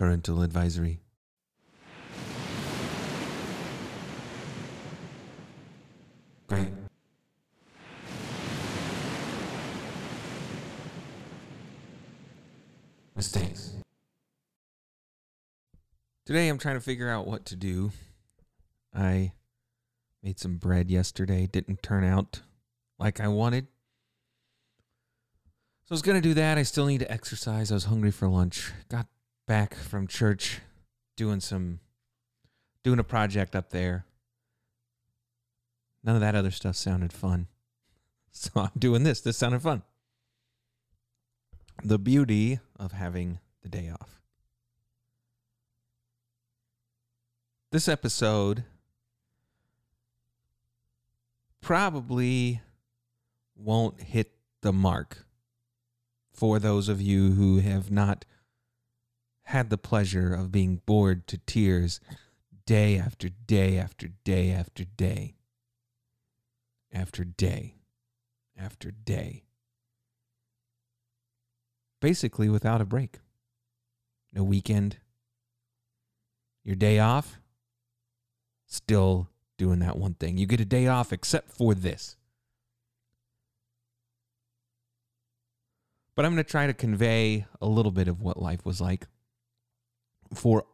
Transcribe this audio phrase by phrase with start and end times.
[0.00, 0.98] Parental advisory.
[6.46, 6.68] Great.
[13.14, 13.74] Mistakes.
[16.24, 17.92] Today I'm trying to figure out what to do.
[18.94, 19.32] I
[20.22, 22.40] made some bread yesterday, didn't turn out
[22.98, 23.66] like I wanted.
[25.84, 26.56] So I was going to do that.
[26.56, 27.70] I still need to exercise.
[27.70, 28.72] I was hungry for lunch.
[28.88, 29.06] Got
[29.50, 30.60] back from church
[31.16, 31.80] doing some
[32.84, 34.04] doing a project up there.
[36.04, 37.48] None of that other stuff sounded fun.
[38.32, 39.20] So I'm doing this.
[39.20, 39.82] This sounded fun.
[41.82, 44.20] The beauty of having the day off.
[47.72, 48.62] This episode
[51.60, 52.60] probably
[53.56, 55.26] won't hit the mark
[56.32, 58.24] for those of you who have not
[59.50, 62.00] had the pleasure of being bored to tears
[62.66, 65.34] day after day after day after day
[66.92, 67.74] after day
[68.56, 69.42] after day.
[72.00, 73.18] Basically, without a break.
[74.32, 74.98] No weekend.
[76.62, 77.40] Your day off,
[78.68, 80.38] still doing that one thing.
[80.38, 82.16] You get a day off except for this.
[86.14, 89.08] But I'm going to try to convey a little bit of what life was like
[90.34, 90.64] for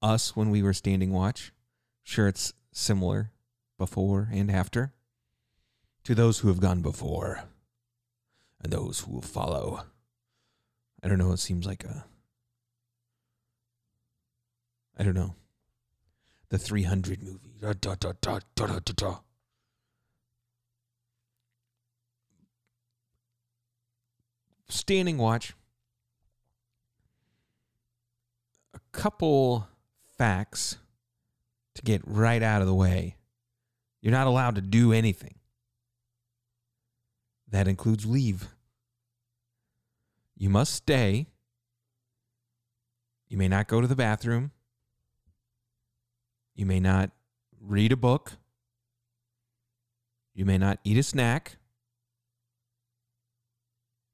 [0.00, 1.52] us when we were standing watch.
[2.02, 3.30] Sure, it's similar
[3.78, 4.92] before and after
[6.04, 7.44] to those who have gone before
[8.60, 9.82] and those who will follow.
[11.02, 12.04] I don't know, it seems like a.
[14.98, 15.34] I don't know.
[16.50, 17.54] The 300 movie.
[17.60, 19.16] Da, da, da, da, da, da, da.
[24.68, 25.54] Standing watch.
[28.74, 29.68] A couple
[30.16, 30.78] facts
[31.74, 33.16] to get right out of the way.
[34.00, 35.36] You're not allowed to do anything.
[37.48, 38.48] That includes leave.
[40.36, 41.26] You must stay.
[43.28, 44.50] You may not go to the bathroom.
[46.54, 47.10] You may not
[47.60, 48.32] read a book.
[50.34, 51.56] You may not eat a snack.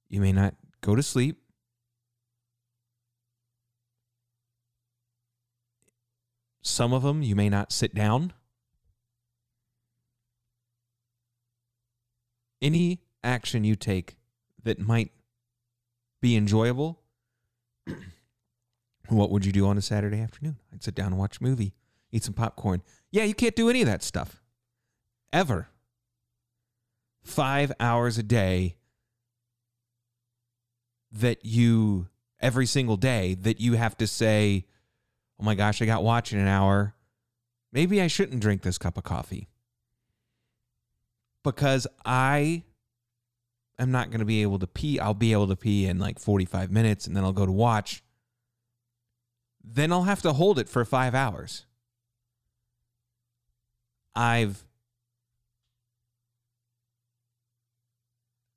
[0.08, 1.38] You may not go to sleep.
[6.62, 8.32] Some of them you may not sit down.
[12.60, 14.16] Any action you take
[14.64, 15.12] that might
[16.20, 17.00] be enjoyable,
[19.08, 20.56] what would you do on a Saturday afternoon?
[20.72, 21.74] I'd sit down and watch a movie,
[22.10, 22.82] eat some popcorn.
[23.10, 24.42] Yeah, you can't do any of that stuff.
[25.32, 25.68] Ever.
[27.22, 28.76] Five hours a day
[31.12, 32.08] that you,
[32.40, 34.66] every single day, that you have to say,
[35.40, 36.94] oh my gosh, I got watch in an hour.
[37.72, 39.48] Maybe I shouldn't drink this cup of coffee.
[41.44, 42.64] Because I
[43.78, 44.98] am not going to be able to pee.
[44.98, 48.02] I'll be able to pee in like 45 minutes and then I'll go to watch.
[49.62, 51.66] Then I'll have to hold it for five hours.
[54.14, 54.64] I've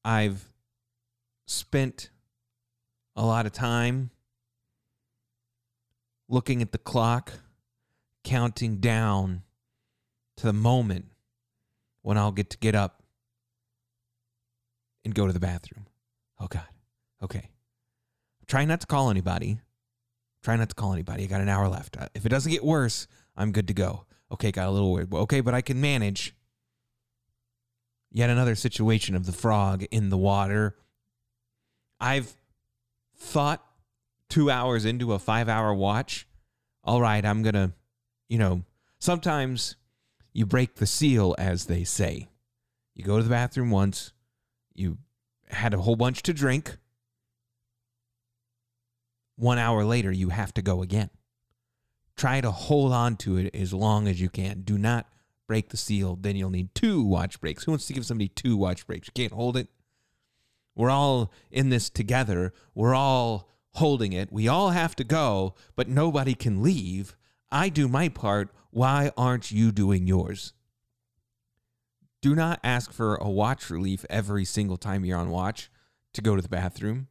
[0.03, 0.47] I've
[1.46, 2.09] spent
[3.16, 4.09] a lot of time
[6.31, 7.34] looking at the clock,
[8.24, 9.44] counting down
[10.38, 11.06] to the moment
[12.02, 13.03] when I'll get to get up
[15.03, 15.86] and go to the bathroom.
[16.40, 16.64] Oh, God.
[17.22, 17.50] Okay.
[18.47, 19.59] Try not to call anybody.
[20.41, 21.25] Try not to call anybody.
[21.25, 21.97] I got an hour left.
[21.97, 24.06] Uh, If it doesn't get worse, I'm good to go.
[24.31, 25.14] Okay, got a little weird.
[25.14, 26.34] Okay, but I can manage.
[28.12, 30.75] Yet another situation of the frog in the water.
[32.00, 32.34] I've
[33.16, 33.64] thought
[34.31, 36.25] two hours into a five hour watch,
[36.84, 37.74] all right, I'm going to,
[38.30, 38.64] you know,
[38.97, 39.75] sometimes
[40.34, 42.30] you break the seal, as they say.
[42.96, 44.14] You go to the bathroom once,
[44.74, 44.97] you
[45.50, 46.78] had a whole bunch to drink.
[49.36, 51.09] One hour later, you have to go again.
[52.16, 54.61] Try to hold on to it as long as you can.
[54.61, 55.08] Do not
[55.47, 56.16] break the seal.
[56.16, 57.64] Then you'll need two watch breaks.
[57.64, 59.08] Who wants to give somebody two watch breaks?
[59.08, 59.67] You can't hold it.
[60.76, 62.53] We're all in this together.
[62.76, 64.32] We're all holding it.
[64.32, 67.16] We all have to go, but nobody can leave.
[67.52, 68.50] I do my part.
[68.70, 70.53] Why aren't you doing yours?
[72.22, 75.72] Do not ask for a watch relief every single time you're on watch
[76.14, 77.08] to go to the bathroom.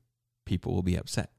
[0.47, 1.31] People will be upset.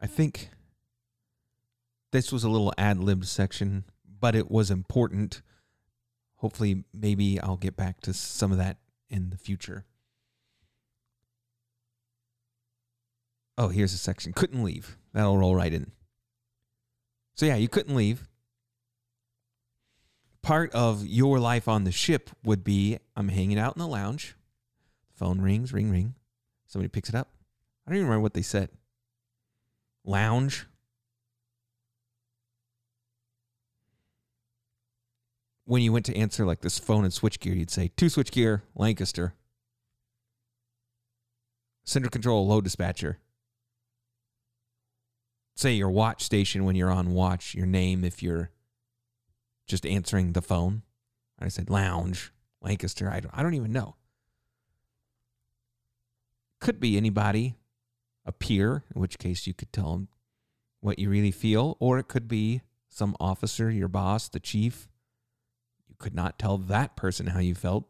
[0.00, 0.50] I think
[2.12, 3.84] this was a little ad libbed section,
[4.20, 5.40] but it was important.
[6.44, 8.76] Hopefully, maybe I'll get back to some of that
[9.08, 9.86] in the future.
[13.56, 14.34] Oh, here's a section.
[14.34, 14.98] Couldn't leave.
[15.14, 15.92] That'll roll right in.
[17.34, 18.28] So, yeah, you couldn't leave.
[20.42, 24.36] Part of your life on the ship would be I'm hanging out in the lounge.
[25.14, 26.14] Phone rings, ring, ring.
[26.66, 27.30] Somebody picks it up.
[27.86, 28.68] I don't even remember what they said.
[30.04, 30.66] Lounge.
[35.66, 39.34] When you went to answer like this phone and switchgear, you'd say two switchgear, Lancaster.
[41.84, 43.18] Center control, load dispatcher
[45.54, 48.50] say your watch station when you're on watch, your name if you're
[49.66, 50.82] just answering the phone.
[51.38, 53.10] I said lounge, Lancaster.
[53.10, 53.96] I don't, I don't even know.
[56.60, 57.56] Could be anybody,
[58.24, 60.08] a peer, in which case you could tell them
[60.80, 64.88] what you really feel, or it could be some officer, your boss, the chief.
[65.94, 67.84] You could not tell that person how you felt.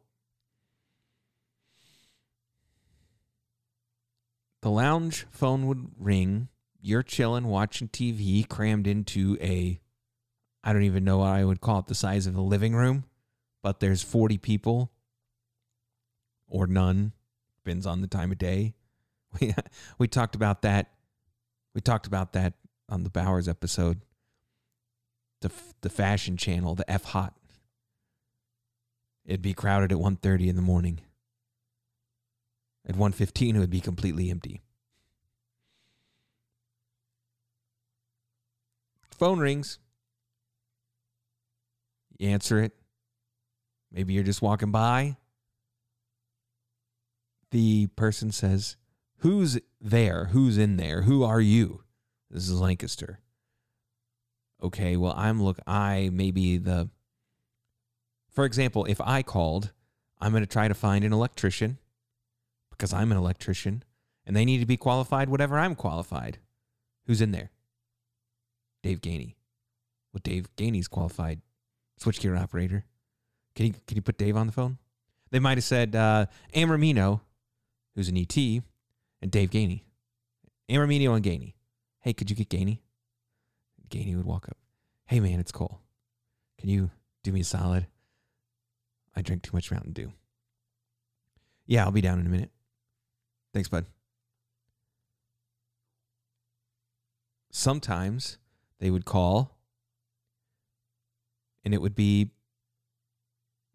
[4.60, 6.48] The lounge phone would ring
[6.84, 9.80] you're chilling, watching TV, crammed into a,
[10.62, 13.04] I don't even know what I would call it, the size of a living room,
[13.62, 14.92] but there's 40 people
[16.46, 17.12] or none,
[17.56, 18.74] depends on the time of day.
[19.40, 19.52] We,
[19.98, 20.92] we talked about that.
[21.74, 22.52] We talked about that
[22.88, 24.02] on the Bowers episode.
[25.40, 27.34] The, the fashion channel, the F Hot.
[29.24, 31.00] It'd be crowded at 1.30 in the morning.
[32.86, 34.62] At 1.15, it would be completely empty.
[39.10, 39.78] Phone rings.
[42.18, 42.72] You answer it.
[43.90, 45.16] Maybe you're just walking by.
[47.50, 48.76] The person says,
[49.18, 50.26] Who's there?
[50.26, 51.02] Who's in there?
[51.02, 51.84] Who are you?
[52.30, 53.20] This is Lancaster.
[54.62, 56.90] Okay, well, I'm look, I maybe the,
[58.34, 59.72] for example, if I called,
[60.20, 61.78] I'm going to try to find an electrician
[62.70, 63.84] because I'm an electrician
[64.26, 66.38] and they need to be qualified, whatever I'm qualified.
[67.06, 67.50] Who's in there?
[68.82, 69.34] Dave Gainey.
[70.12, 71.40] Well, Dave Gainey's qualified
[72.00, 72.84] switchgear operator.
[73.54, 74.78] Can you can you put Dave on the phone?
[75.30, 77.20] They might have said uh, Amramino,
[77.94, 79.82] who's an ET, and Dave Gainey.
[80.68, 81.54] Amramino and Gainey.
[82.00, 82.80] Hey, could you get Gainey?
[83.88, 84.56] Gainey would walk up.
[85.06, 85.80] Hey, man, it's Cole.
[86.58, 86.90] Can you
[87.22, 87.86] do me a solid?
[89.16, 90.12] I drank too much Mountain Dew.
[91.66, 92.50] Yeah, I'll be down in a minute.
[93.52, 93.86] Thanks, bud.
[97.50, 98.38] Sometimes
[98.80, 99.56] they would call
[101.64, 102.30] and it would be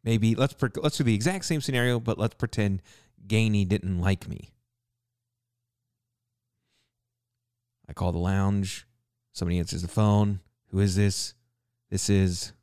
[0.04, 2.82] maybe let's let's do the exact same scenario but let's pretend
[3.26, 4.52] Gainey didn't like me.
[7.88, 8.86] I call the lounge,
[9.34, 10.42] somebody answers the phone.
[10.72, 11.34] Who is this?
[11.90, 12.54] This is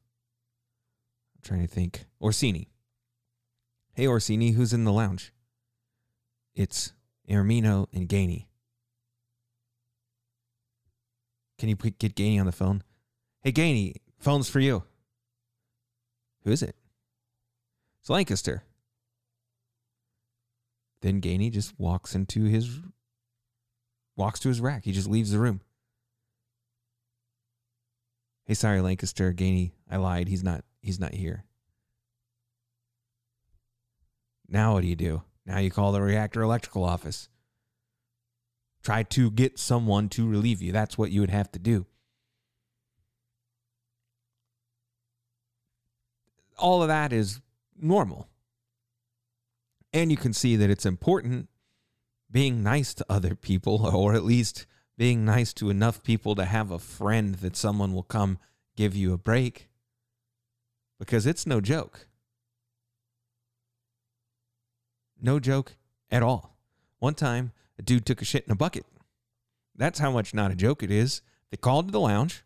[1.46, 2.04] trying to think.
[2.20, 2.68] Orsini.
[3.94, 5.32] Hey Orsini, who's in the lounge?
[6.54, 6.92] It's
[7.30, 8.46] Ermino and Gainey.
[11.58, 12.82] Can you get Gainey on the phone?
[13.42, 14.82] Hey, Gainey, phone's for you.
[16.44, 16.76] Who is it?
[18.00, 18.64] It's Lancaster.
[21.00, 22.80] Then Gainey just walks into his
[24.16, 24.84] walks to his rack.
[24.84, 25.60] He just leaves the room.
[28.44, 30.28] Hey, sorry, Lancaster, Gainey, I lied.
[30.28, 31.44] He's not he's not here.
[34.48, 35.22] Now what do you do?
[35.44, 37.28] Now you call the reactor electrical office.
[38.82, 40.70] Try to get someone to relieve you.
[40.70, 41.86] That's what you would have to do.
[46.58, 47.40] All of that is
[47.76, 48.28] normal.
[49.92, 51.48] And you can see that it's important
[52.30, 56.70] being nice to other people, or at least being nice to enough people to have
[56.70, 58.38] a friend that someone will come
[58.76, 59.68] give you a break.
[60.98, 62.06] Because it's no joke.
[65.20, 65.76] No joke
[66.10, 66.56] at all.
[66.98, 68.86] One time, a dude took a shit in a bucket.
[69.74, 71.20] That's how much not a joke it is.
[71.50, 72.44] They called to the lounge.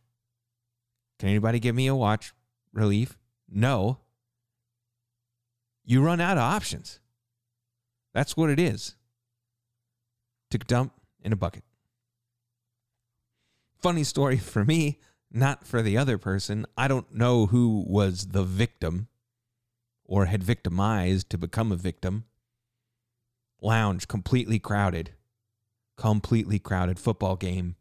[1.18, 2.32] Can anybody give me a watch
[2.72, 3.18] relief?
[3.48, 3.98] No.
[5.84, 7.00] You run out of options.
[8.12, 8.96] That's what it is.
[10.50, 10.92] Took a dump
[11.22, 11.62] in a bucket.
[13.80, 14.98] Funny story for me,
[15.30, 16.66] not for the other person.
[16.76, 19.08] I don't know who was the victim
[20.04, 22.24] or had victimized to become a victim.
[23.60, 25.12] Lounge completely crowded
[26.00, 27.76] completely crowded football game,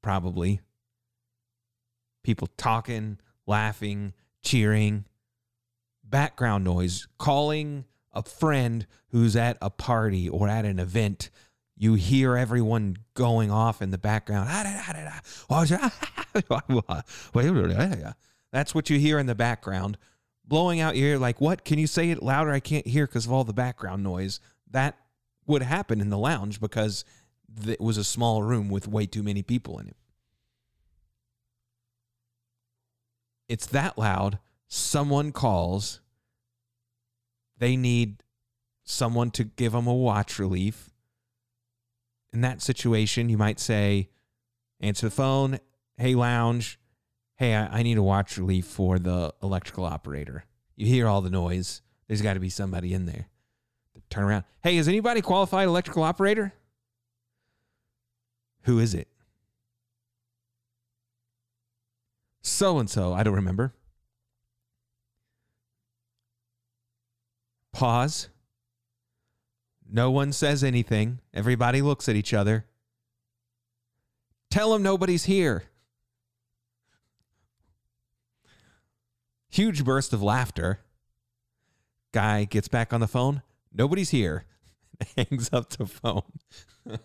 [0.00, 0.60] probably.
[2.22, 3.18] People talking,
[3.48, 4.12] laughing,
[4.44, 5.04] cheering,
[6.04, 11.30] background noise, calling a friend who's at a party or at an event.
[11.80, 14.50] You hear everyone going off in the background.
[18.52, 19.96] That's what you hear in the background.
[20.50, 21.64] blowing out your ear like, what?
[21.64, 22.50] Can you say it louder?
[22.50, 24.40] I can't hear because of all the background noise.
[24.70, 24.98] That
[25.46, 27.06] would happen in the lounge because
[27.66, 29.96] it was a small room with way too many people in it.
[33.48, 34.38] It's that loud.
[34.68, 36.00] Someone calls.
[37.56, 38.22] They need
[38.84, 40.89] someone to give them a watch relief.
[42.32, 44.08] In that situation, you might say,
[44.80, 45.58] answer the phone.
[45.96, 46.78] Hey, lounge.
[47.36, 50.44] Hey, I, I need a watch relief for the electrical operator.
[50.76, 51.82] You hear all the noise.
[52.06, 53.28] There's got to be somebody in there.
[54.08, 54.44] Turn around.
[54.62, 56.52] Hey, is anybody qualified electrical operator?
[58.62, 59.08] Who is it?
[62.42, 63.12] So and so.
[63.12, 63.72] I don't remember.
[67.72, 68.28] Pause.
[69.92, 71.18] No one says anything.
[71.34, 72.66] Everybody looks at each other.
[74.48, 75.64] Tell him nobody's here.
[79.50, 80.78] Huge burst of laughter.
[82.12, 83.42] Guy gets back on the phone.
[83.72, 84.44] Nobody's here.
[85.16, 86.22] Hangs up the phone.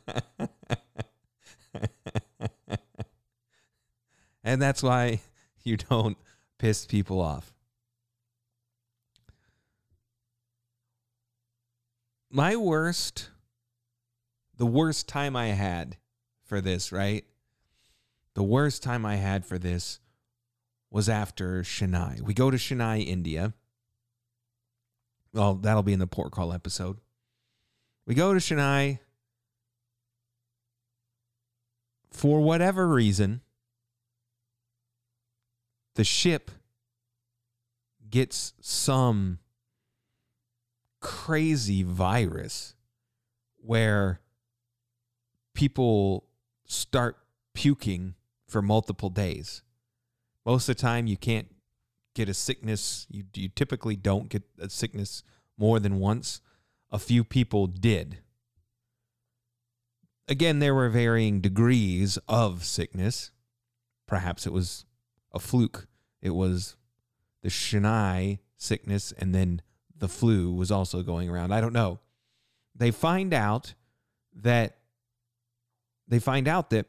[4.44, 5.22] and that's why
[5.64, 6.18] you don't
[6.60, 7.55] piss people off.
[12.36, 13.30] My worst,
[14.58, 15.96] the worst time I had
[16.44, 17.24] for this, right?
[18.34, 20.02] The worst time I had for this
[20.92, 22.20] was after Chennai.
[22.20, 23.54] We go to Chennai, India.
[25.32, 26.98] Well, that'll be in the port call episode.
[28.06, 29.00] We go to Chennai
[32.12, 33.44] for whatever reason.
[35.94, 36.52] The ship
[38.10, 39.40] gets some
[41.06, 42.74] crazy virus
[43.58, 44.20] where
[45.54, 46.26] people
[46.66, 47.16] start
[47.54, 48.16] puking
[48.48, 49.62] for multiple days.
[50.48, 51.48] Most of the time, you can't
[52.16, 53.06] get a sickness.
[53.08, 55.22] You, you typically don't get a sickness
[55.60, 56.42] more than once.
[56.90, 58.18] A few people did.
[60.28, 63.30] Again, there were varying degrees of sickness.
[64.08, 64.86] Perhaps it was
[65.32, 65.86] a fluke.
[66.20, 66.78] It was
[67.44, 69.62] the Chennai sickness, and then
[69.98, 71.54] the flu was also going around.
[71.54, 72.00] I don't know.
[72.76, 73.74] They find out
[74.42, 74.78] that
[76.08, 76.88] they find out that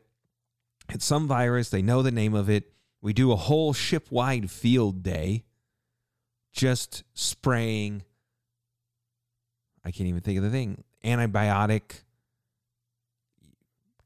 [0.90, 1.70] it's some virus.
[1.70, 2.72] They know the name of it.
[3.00, 5.44] We do a whole ship wide field day
[6.52, 8.02] just spraying,
[9.84, 12.02] I can't even think of the thing, antibiotic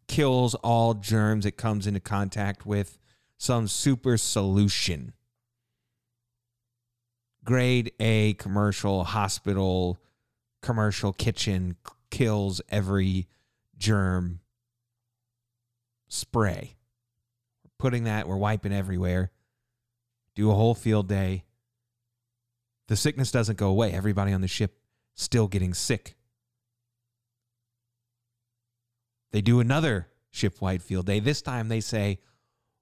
[0.09, 2.99] kills all germs it comes into contact with,
[3.39, 5.15] some super solution.
[7.45, 9.99] Grade A commercial hospital,
[10.63, 11.77] commercial kitchen
[12.11, 13.29] kills every
[13.79, 14.41] germ
[16.09, 16.77] spray
[17.65, 19.31] We're putting that, we're wiping everywhere.
[20.35, 21.45] Do a whole field day.
[22.89, 23.93] The sickness doesn't go away.
[23.93, 24.77] Everybody on the ship
[25.15, 26.17] still getting sick.
[29.33, 31.21] They do another ship wide field day.
[31.21, 32.21] This time they say,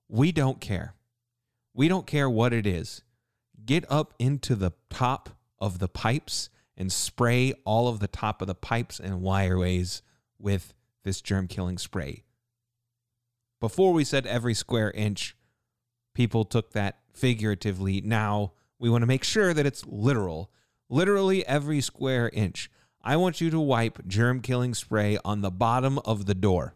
[0.09, 0.95] We don't care.
[1.75, 3.03] We don't care what it is.
[3.69, 8.49] Get up into the top of the pipes and spray all of the top of
[8.49, 10.01] the pipes and wireways
[10.39, 10.73] with
[11.05, 12.25] this germ killing spray.
[13.61, 15.37] Before we said every square inch,
[16.15, 18.01] people took that figuratively.
[18.01, 20.51] Now we want to make sure that it's literal.
[20.89, 22.71] Literally every square inch.
[23.03, 26.75] I want you to wipe germ killing spray on the bottom of the door.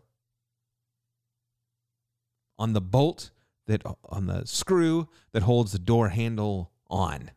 [2.58, 3.30] On the bolt
[3.66, 7.30] that on the screw that holds the door handle on.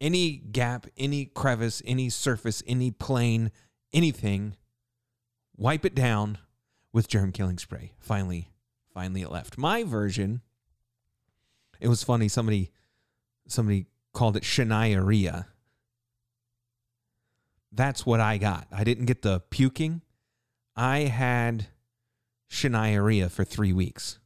[0.00, 3.52] Any gap, any crevice, any surface, any plane,
[3.92, 4.56] anything,
[5.56, 6.38] wipe it down
[6.92, 7.92] with germ killing spray.
[8.00, 8.50] Finally,
[8.92, 9.56] finally it left.
[9.56, 10.40] My version,
[11.80, 12.28] it was funny.
[12.28, 12.72] Somebody,
[13.46, 15.44] somebody called it Shania
[17.70, 18.66] That's what I got.
[18.72, 20.02] I didn't get the puking.
[20.76, 21.66] I had
[22.50, 24.18] Shania for three weeks.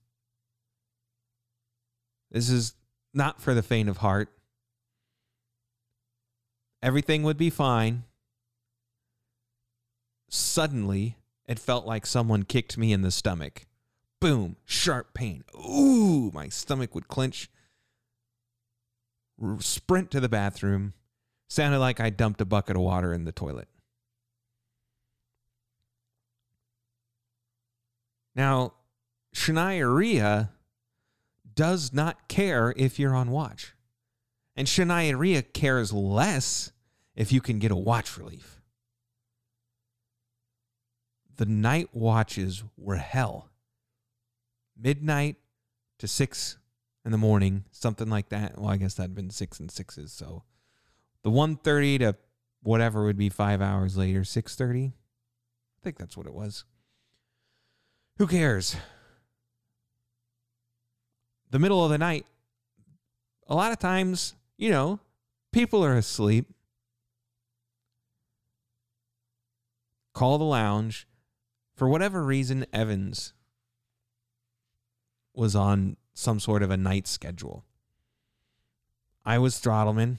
[2.31, 2.75] This is
[3.13, 4.31] not for the faint of heart.
[6.83, 8.05] Everything would be fine.
[10.29, 13.63] Suddenly, it felt like someone kicked me in the stomach.
[14.21, 15.45] Boom, sharp pain.
[15.55, 17.51] Ooh, my stomach would clench.
[19.61, 20.93] Sprint to the bathroom.
[21.49, 23.69] Sounded like I dumped a bucket of water in the toilet.
[28.35, 28.75] Now,
[29.35, 30.49] Shania
[31.59, 33.75] does not care if you're on watch.
[34.55, 36.73] And Shania cares less
[37.17, 38.59] if you can get a watch relief
[41.39, 43.49] the night watches were hell.
[44.77, 45.37] Midnight
[45.99, 46.59] to 6
[47.05, 48.59] in the morning, something like that.
[48.59, 50.13] Well, I guess that'd been six and sixes.
[50.13, 50.43] So
[51.23, 52.17] the 1.30 to
[52.63, 54.89] whatever would be five hours later, 6.30.
[54.89, 54.93] I
[55.83, 56.65] think that's what it was.
[58.19, 58.77] Who cares?
[61.51, 62.27] The middle of the night,
[63.47, 65.01] a lot of times, you know,
[65.53, 66.47] people are asleep.
[70.13, 71.07] Call the lounge.
[71.75, 73.33] For whatever reason, Evans
[75.33, 77.65] was on some sort of a night schedule.
[79.25, 80.19] I was throttleman.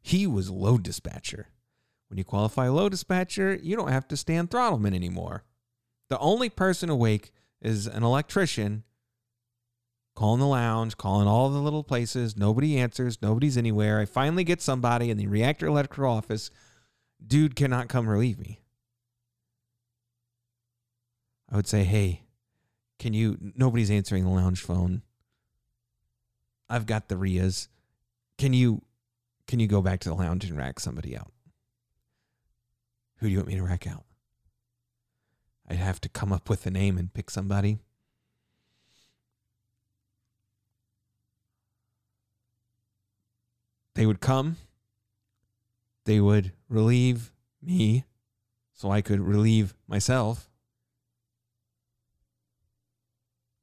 [0.00, 1.48] He was load dispatcher.
[2.08, 5.42] When you qualify load dispatcher, you don't have to stand throttleman anymore.
[6.08, 8.84] The only person awake is an electrician
[10.16, 12.36] calling the lounge, calling all the little places.
[12.36, 13.22] Nobody answers.
[13.22, 14.00] Nobody's anywhere.
[14.00, 16.50] I finally get somebody in the reactor electrical office.
[17.24, 18.60] Dude cannot come relieve me.
[21.48, 22.22] I would say, hey,
[22.98, 23.36] can you?
[23.54, 25.02] Nobody's answering the lounge phone.
[26.68, 27.68] I've got the RIAs.
[28.38, 28.82] Can you?
[29.46, 31.30] Can you go back to the lounge and rack somebody out?
[33.18, 34.04] Who do you want me to rack out?
[35.68, 37.78] I'd have to come up with a name and pick somebody.
[43.96, 44.56] They would come.
[46.04, 48.04] They would relieve me
[48.74, 50.50] so I could relieve myself.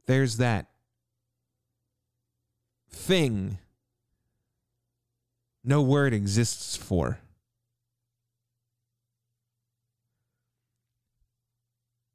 [0.08, 0.72] There's that
[2.90, 3.60] thing
[5.64, 7.20] no word exists for.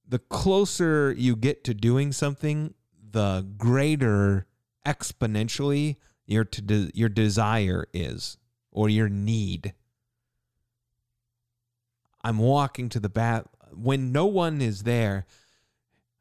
[0.06, 2.74] The closer you get to doing something,
[3.10, 4.46] the greater
[4.84, 5.96] exponentially
[6.28, 8.36] your to de- your desire is
[8.70, 9.72] or your need.
[12.22, 15.26] I'm walking to the bath when no one is there.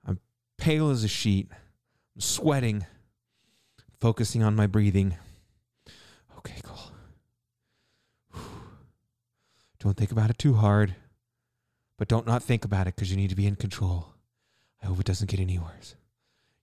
[0.05, 0.19] I'm
[0.57, 1.49] pale as a sheet.
[2.15, 2.85] I'm sweating,
[3.99, 5.17] focusing on my breathing.
[6.37, 6.91] Okay, cool.
[9.79, 10.95] Don't think about it too hard,
[11.97, 14.13] but don't not think about it because you need to be in control.
[14.81, 15.95] I hope it doesn't get any worse.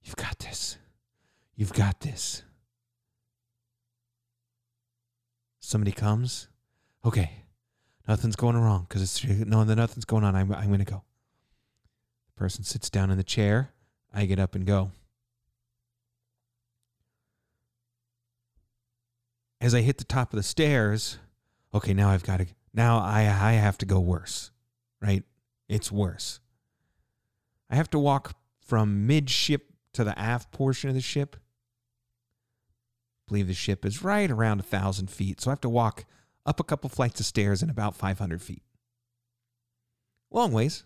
[0.02, 0.78] You've got this.
[1.57, 2.42] You've got this.
[5.66, 6.48] Somebody comes.
[7.07, 7.31] Okay,
[8.07, 10.37] nothing's going wrong because it's no, nothing's going on.
[10.37, 11.03] I'm I'm gonna go.
[12.27, 13.72] The person sits down in the chair.
[14.12, 14.90] I get up and go.
[19.59, 21.18] As I hit the top of the stairs,
[21.72, 24.50] okay, now I've got to now I I have to go worse.
[25.00, 25.22] Right?
[25.66, 26.40] It's worse.
[27.70, 31.37] I have to walk from midship to the aft portion of the ship.
[33.28, 36.04] Believe the ship is right around a thousand feet, so I have to walk
[36.44, 38.62] up a couple flights of stairs and about 500 feet.
[40.30, 40.84] Long ways.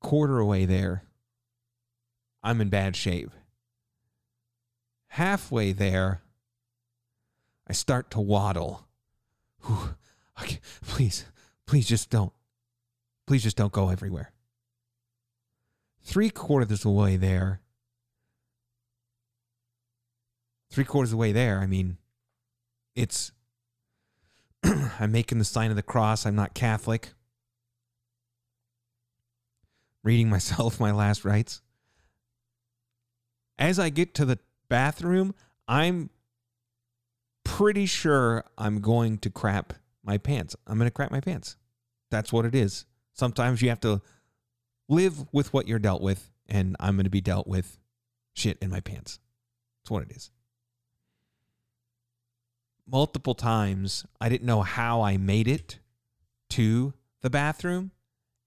[0.00, 1.04] Quarter away there,
[2.42, 3.30] I'm in bad shape.
[5.10, 6.22] Halfway there,
[7.68, 8.88] I start to waddle.
[9.64, 9.94] Whew.
[10.40, 11.24] Okay, please,
[11.66, 12.32] please just don't.
[13.28, 14.31] Please just don't go everywhere.
[16.04, 17.60] Three quarters of the way there,
[20.70, 21.98] three quarters of the way there, I mean,
[22.94, 23.32] it's.
[24.64, 26.26] I'm making the sign of the cross.
[26.26, 27.12] I'm not Catholic.
[30.04, 31.62] Reading myself my last rites.
[33.58, 34.38] As I get to the
[34.68, 35.34] bathroom,
[35.68, 36.10] I'm
[37.44, 40.56] pretty sure I'm going to crap my pants.
[40.66, 41.56] I'm going to crap my pants.
[42.10, 42.86] That's what it is.
[43.14, 44.00] Sometimes you have to
[44.88, 47.78] live with what you're dealt with, and I'm going to be dealt with
[48.34, 49.18] shit in my pants.
[49.82, 50.30] That's what it is.
[52.86, 55.78] Multiple times, I didn't know how I made it
[56.50, 57.92] to the bathroom,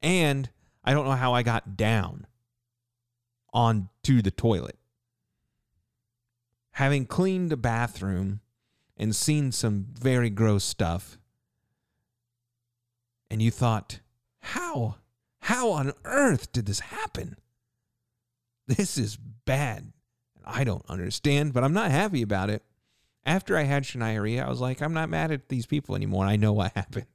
[0.01, 0.49] and
[0.83, 2.27] I don't know how I got down
[3.53, 4.77] onto the toilet.
[6.71, 8.41] Having cleaned the bathroom
[8.97, 11.17] and seen some very gross stuff,
[13.31, 14.01] and you thought,
[14.39, 14.97] how?
[15.45, 17.37] How on earth did this happen?
[18.65, 19.93] This is bad.
[20.43, 22.63] I don't understand, but I'm not happy about it.
[23.27, 26.25] After I had Shania, I was like, I'm not mad at these people anymore.
[26.25, 27.05] I know what happened.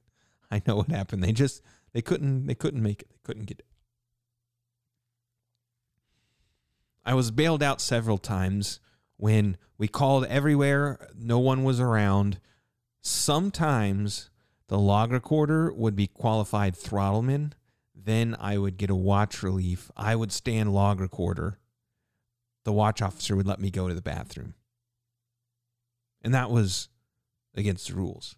[0.49, 1.21] I know what happened.
[1.21, 3.09] They just they couldn't they couldn't make it.
[3.09, 3.65] They couldn't get it.
[7.05, 8.79] I was bailed out several times
[9.17, 12.39] when we called everywhere, no one was around.
[13.01, 14.29] Sometimes
[14.69, 17.51] the log recorder would be qualified throttleman.
[18.03, 19.91] Then I would get a watch relief.
[19.95, 21.59] I would stand log recorder.
[22.63, 24.55] The watch officer would let me go to the bathroom.
[26.21, 26.89] And that was
[27.55, 28.35] against the rules.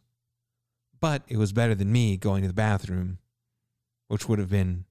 [0.99, 3.19] But it was better than me going to the bathroom,
[4.08, 4.86] which would have been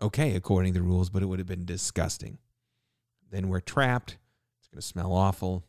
[0.00, 2.38] okay according to the rules, but it would have been disgusting.
[3.30, 4.16] Then we're trapped.
[4.58, 5.64] It's going to smell awful.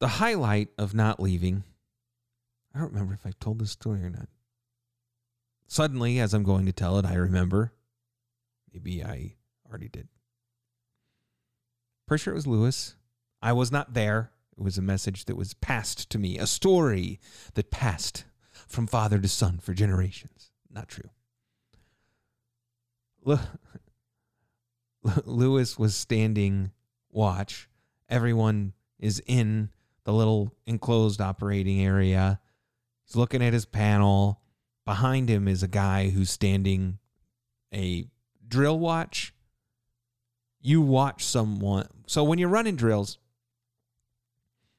[0.00, 1.64] The highlight of not leaving,
[2.74, 4.28] I don't remember if I told this story or not.
[5.68, 7.72] Suddenly, as I'm going to tell it, I remember.
[8.72, 9.36] Maybe I
[9.68, 10.08] already did.
[12.06, 12.96] Pretty sure it was Lewis.
[13.40, 14.32] I was not there.
[14.56, 17.20] It was a message that was passed to me, a story
[17.54, 18.24] that passed
[18.68, 20.50] from father to son for generations.
[20.70, 21.10] Not true.
[25.24, 26.70] Lewis was standing
[27.10, 27.68] watch.
[28.08, 29.70] Everyone is in
[30.04, 32.40] the little enclosed operating area.
[33.06, 34.40] He's looking at his panel.
[34.84, 36.98] Behind him is a guy who's standing
[37.72, 38.06] a
[38.46, 39.34] drill watch.
[40.60, 41.88] You watch someone.
[42.06, 43.18] So when you're running drills,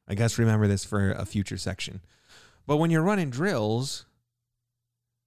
[0.08, 2.02] I guess remember this for a future section.
[2.68, 4.06] But when you're running drills,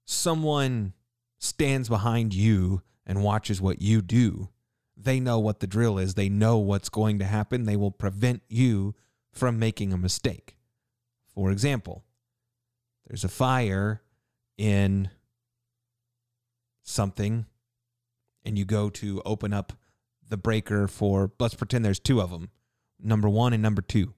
[0.05, 0.95] someone
[1.39, 4.49] stands behind you and watches what you do.
[4.97, 7.65] They know what the drill is, they know what's going to happen.
[7.65, 8.95] They will prevent you
[9.33, 10.57] from making a mistake.
[11.33, 12.05] For example,
[13.09, 14.03] there's a fire
[14.57, 15.11] in
[16.83, 17.47] something,
[18.44, 19.73] and you go to open up
[20.29, 22.51] the breaker for, let's pretend there's two of them,
[23.01, 24.14] number one and number two.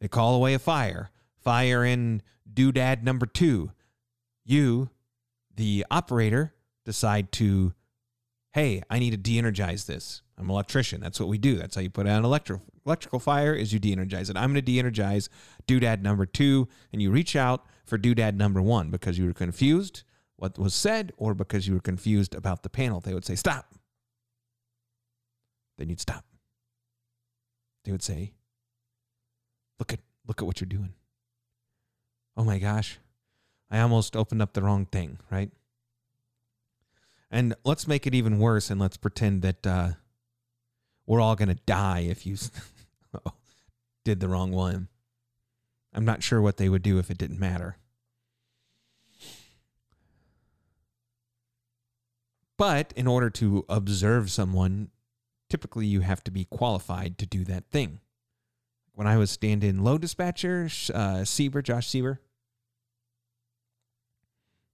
[0.00, 1.10] They call away a fire,
[1.42, 3.72] fire in doodad number two.
[4.44, 4.90] You,
[5.54, 7.72] the operator, decide to,
[8.52, 10.22] hey, I need to de energize this.
[10.36, 11.00] I'm an electrician.
[11.00, 11.56] That's what we do.
[11.56, 14.36] That's how you put out an electro- electrical fire is you de-energize it.
[14.36, 15.28] I'm going to de-energize
[15.66, 20.02] doodad number two, and you reach out for doodad number one because you were confused
[20.42, 23.00] what was said or because you were confused about the panel.
[23.00, 23.74] They would say, stop.
[25.78, 26.24] Then you'd stop.
[27.84, 28.32] They would say,
[29.78, 30.94] look at look at what you're doing.
[32.36, 32.98] Oh my gosh.
[33.70, 35.50] I almost opened up the wrong thing, right?
[37.30, 39.90] And let's make it even worse and let's pretend that uh,
[41.06, 42.36] we're all going to die if you
[44.04, 44.88] did the wrong one.
[45.94, 47.76] I'm not sure what they would do if it didn't matter.
[52.56, 54.90] But in order to observe someone,
[55.50, 58.00] typically you have to be qualified to do that thing.
[58.94, 62.18] When I was stand-in load dispatcher, uh, Josh Sieber,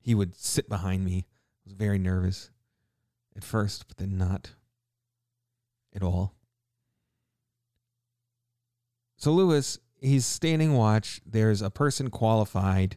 [0.01, 1.27] he would sit behind me.
[1.29, 2.51] I was very nervous
[3.37, 4.53] at first, but then not
[5.95, 6.35] at all.
[9.19, 11.21] So Lewis, he's standing watch.
[11.27, 12.97] There's a person qualified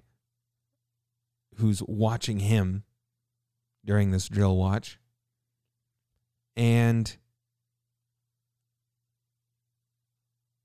[1.56, 2.84] who's watching him
[3.84, 5.00] during this drill watch.
[6.56, 7.18] And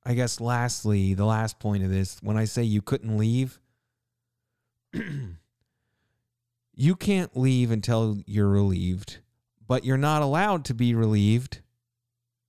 [0.04, 3.58] I guess lastly, the last point of this, when I say you couldn't leave,
[6.74, 9.20] you can't leave until you're relieved,
[9.66, 11.62] but you're not allowed to be relieved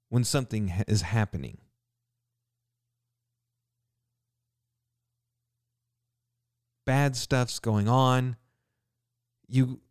[0.09, 1.59] when something is happening.
[6.87, 8.37] Bad stuff's going on.
[9.49, 9.81] You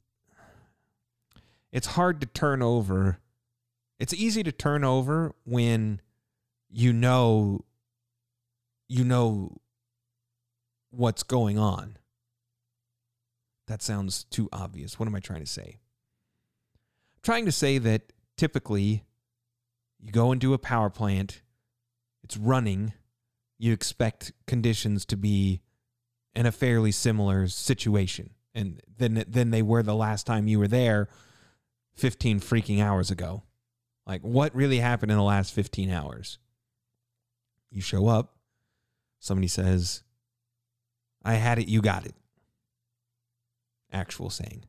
[1.71, 3.19] it's hard to turn over.
[3.99, 6.01] It's easy to turn over when
[6.71, 7.67] you know
[8.89, 9.59] you know
[10.89, 11.99] what's going on.
[13.67, 14.99] That sounds too obvious.
[14.99, 15.77] What am I trying to say?
[15.77, 19.05] I'm trying to say that typically
[20.01, 21.43] you go into a power plant,
[22.25, 22.95] it's running,
[23.59, 25.61] you expect conditions to be
[26.37, 30.69] in a fairly similar situation and than than they were the last time you were
[30.69, 31.09] there
[31.95, 33.43] 15 freaking hours ago.
[34.07, 36.39] Like what really happened in the last 15 hours?
[37.71, 38.37] You show up,
[39.19, 40.03] somebody says,
[41.25, 42.15] "I had it, you got it."
[43.91, 44.65] Actual saying.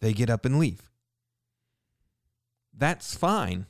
[0.00, 0.90] They get up and leave.
[2.72, 3.66] That's fine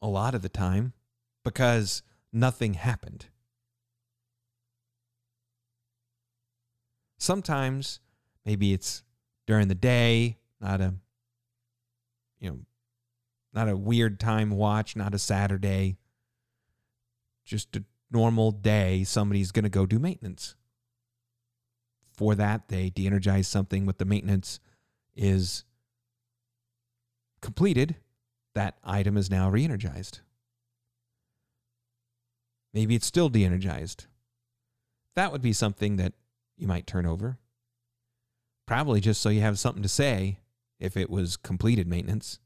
[0.00, 0.92] a lot of the time
[1.44, 3.26] because nothing happened.
[7.20, 8.00] Sometimes
[8.46, 9.02] maybe it's
[9.46, 10.94] during the day, not a
[12.40, 12.58] you know,
[13.52, 15.98] not a weird time watch, not a Saturday.
[17.44, 20.56] Just a normal day, somebody's going to go do maintenance.
[22.14, 24.58] For that, they de energize something, but the maintenance
[25.14, 25.64] is
[27.42, 27.96] completed
[28.54, 30.20] that item is now re energized.
[32.72, 34.06] Maybe it's still de energized.
[35.16, 36.14] That would be something that
[36.60, 37.38] you might turn over.
[38.66, 40.38] Probably just so you have something to say
[40.78, 42.38] if it was completed maintenance.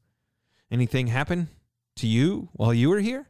[0.71, 1.49] Anything happen
[1.97, 3.27] to you while you were here?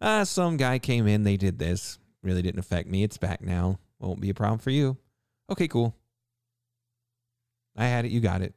[0.00, 1.98] Uh, some guy came in, they did this.
[2.22, 3.02] really didn't affect me.
[3.02, 3.78] It's back now.
[3.98, 4.98] Won't be a problem for you.
[5.48, 5.94] Okay, cool.
[7.76, 8.10] I had it.
[8.10, 8.54] You got it.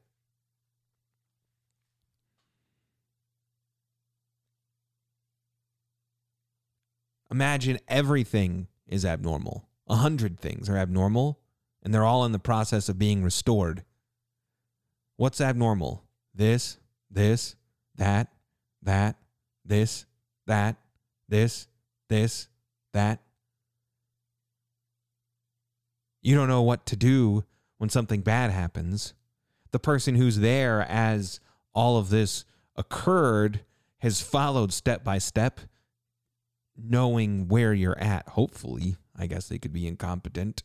[7.32, 9.68] Imagine everything is abnormal.
[9.89, 11.39] A hundred things are abnormal,
[11.82, 13.84] and they're all in the process of being restored.
[15.17, 16.04] What's abnormal?
[16.34, 16.78] This,
[17.10, 17.56] this,
[17.95, 18.28] that,
[18.84, 19.17] that,
[19.65, 20.06] this,
[20.45, 20.75] that,
[21.28, 21.67] this,
[22.08, 22.47] this,
[22.93, 23.19] that.
[26.21, 27.43] You don't know what to do
[27.78, 29.13] when something bad happens.
[29.71, 31.39] The person who's there as
[31.73, 33.62] all of this occurred
[33.99, 35.60] has followed step by step,
[36.78, 38.95] knowing where you're at, hopefully.
[39.19, 40.63] I guess they could be incompetent.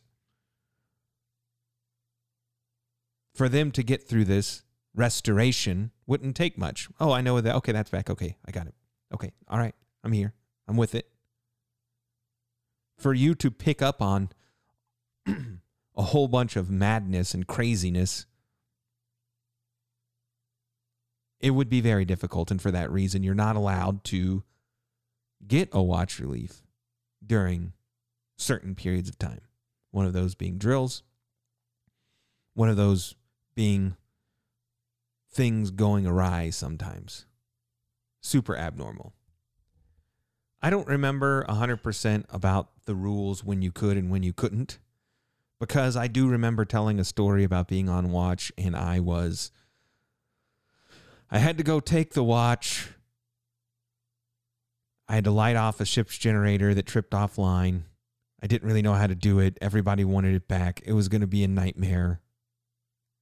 [3.33, 4.63] For them to get through this
[4.95, 6.87] restoration wouldn't take much.
[6.99, 7.55] Oh, I know that.
[7.55, 8.09] Okay, that's back.
[8.09, 8.73] Okay, I got it.
[9.13, 10.33] Okay, all right, I'm here.
[10.67, 11.09] I'm with it.
[12.97, 14.29] For you to pick up on
[15.27, 18.25] a whole bunch of madness and craziness,
[21.41, 22.51] it would be very difficult.
[22.51, 24.43] And for that reason, you're not allowed to
[25.45, 26.63] get a watch relief
[27.23, 27.73] during
[28.37, 29.41] certain periods of time.
[29.91, 31.03] One of those being drills,
[32.53, 33.15] one of those
[33.55, 33.95] being
[35.31, 37.25] things going awry sometimes.
[38.21, 39.13] Super abnormal.
[40.61, 44.79] I don't remember 100% about the rules when you could and when you couldn't
[45.59, 49.51] because I do remember telling a story about being on watch and I was
[51.29, 52.89] I had to go take the watch.
[55.07, 57.83] I had to light off a ship's generator that tripped offline.
[58.41, 59.57] I didn't really know how to do it.
[59.61, 60.81] Everybody wanted it back.
[60.85, 62.21] It was going to be a nightmare.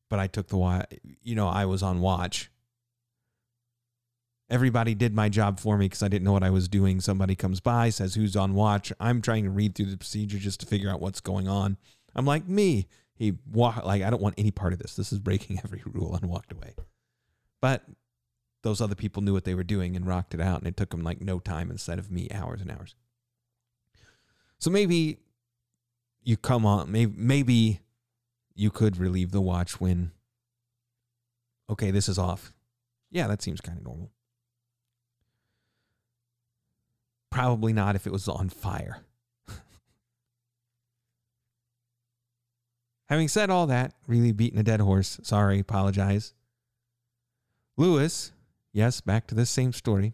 [0.09, 0.85] But I took the watch,
[1.21, 2.51] you know, I was on watch.
[4.49, 6.99] Everybody did my job for me because I didn't know what I was doing.
[6.99, 8.91] Somebody comes by, says who's on watch.
[8.99, 11.77] I'm trying to read through the procedure just to figure out what's going on.
[12.15, 12.87] I'm like, me.
[13.15, 14.95] He walked like I don't want any part of this.
[14.95, 16.75] This is breaking every rule and walked away.
[17.61, 17.83] But
[18.63, 20.89] those other people knew what they were doing and rocked it out, and it took
[20.89, 22.95] them like no time instead of me hours and hours.
[24.63, 25.17] So maybe
[26.23, 27.81] you come on, maybe maybe
[28.55, 30.11] you could relieve the watch when
[31.69, 32.53] okay, this is off.
[33.11, 34.13] Yeah, that seems kind of normal.
[37.29, 38.99] Probably not if it was on fire.
[43.09, 45.19] Having said all that, really beating a dead horse.
[45.23, 46.33] Sorry, apologize.
[47.75, 48.31] Lewis,
[48.71, 50.13] yes, back to this same story.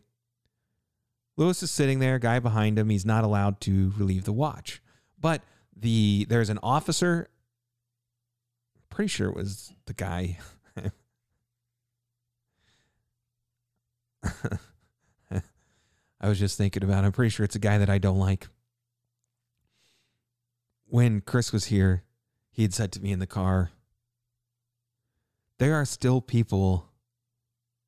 [1.39, 2.89] Lewis is sitting there, guy behind him.
[2.89, 4.81] He's not allowed to relieve the watch.
[5.17, 5.41] But
[5.73, 7.29] the there's an officer.
[8.89, 10.37] Pretty sure it was the guy.
[16.19, 17.05] I was just thinking about.
[17.05, 17.07] It.
[17.07, 18.49] I'm pretty sure it's a guy that I don't like.
[20.87, 22.03] When Chris was here,
[22.51, 23.71] he had said to me in the car,
[25.57, 26.89] "There are still people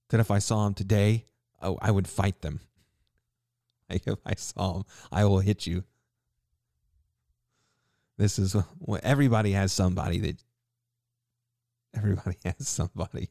[0.07, 1.25] that if I saw them today,
[1.61, 2.61] oh, I would fight them."
[4.05, 5.83] if I saw him, I will hit you.
[8.17, 10.43] This is what everybody has somebody that
[11.95, 13.29] everybody has somebody.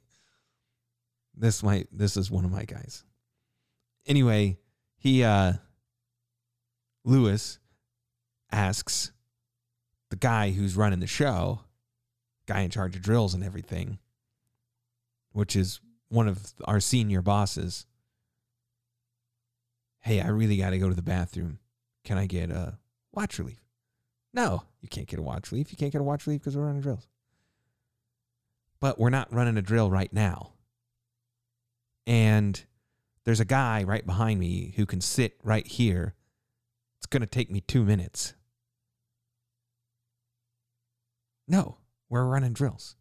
[1.36, 3.04] This might this is one of my guys.
[4.06, 4.58] Anyway,
[4.98, 5.54] he uh
[7.04, 7.58] Lewis
[8.52, 9.12] asks
[10.10, 11.60] the guy who's running the show,
[12.46, 13.98] guy in charge of drills and everything,
[15.32, 17.86] which is one of our senior bosses,
[20.00, 21.58] hey, I really got to go to the bathroom.
[22.04, 22.78] Can I get a
[23.12, 23.62] watch relief?
[24.32, 25.70] No, you can't get a watch relief.
[25.70, 27.08] You can't get a watch relief because we're running drills.
[28.80, 30.52] But we're not running a drill right now.
[32.06, 32.64] And
[33.24, 36.14] there's a guy right behind me who can sit right here.
[36.98, 38.34] It's going to take me two minutes.
[41.46, 42.96] No, we're running drills.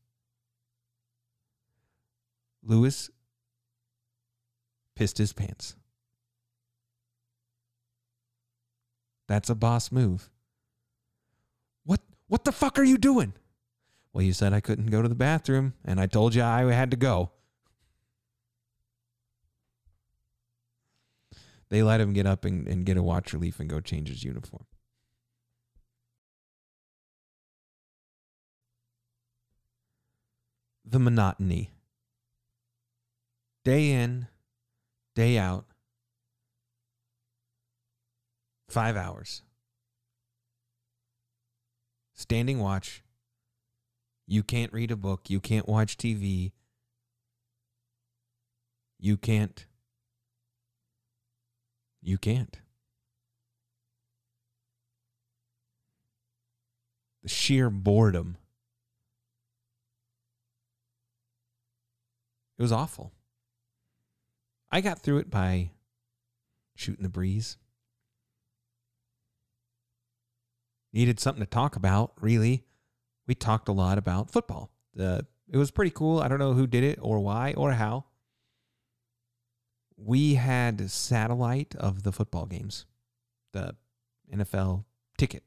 [2.64, 3.10] Lewis
[4.96, 5.76] pissed his pants.
[9.30, 10.28] That's a boss move.
[11.86, 13.34] What what the fuck are you doing?
[14.12, 16.90] Well, you said I couldn't go to the bathroom, and I told you I had
[16.92, 17.30] to go.
[21.70, 24.24] They let him get up and, and get a watch relief and go change his
[24.24, 24.66] uniform.
[30.84, 31.70] The monotony.
[33.64, 34.28] Day in,
[35.14, 35.66] day out,
[38.70, 39.42] Five hours.
[42.14, 43.04] Standing watch.
[44.28, 45.30] You can't read a book.
[45.30, 46.52] You can't watch TV.
[49.00, 49.66] You can't.
[52.02, 52.60] You can't.
[57.30, 58.38] the sheer boredom.
[62.58, 63.14] It was awful.
[64.72, 65.72] I got through it by
[66.76, 67.58] shooting the breeze.
[70.92, 72.66] Needed something to talk about, really.
[73.28, 74.72] We talked a lot about football.
[74.96, 76.20] The it was pretty cool.
[76.20, 78.06] I don't know who did it or why or how.
[79.98, 82.86] We had satellite of the football games,
[83.52, 83.76] the
[84.34, 84.86] NFL
[85.18, 85.44] ticket.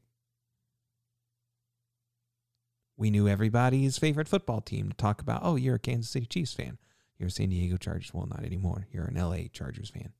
[2.97, 5.41] We knew everybody's favorite football team to talk about.
[5.43, 6.79] Oh, you're a Kansas City Chiefs fan.
[7.19, 8.13] You're a San Diego Chargers.
[8.13, 8.87] Well, not anymore.
[8.91, 10.13] You're an LA Chargers fan.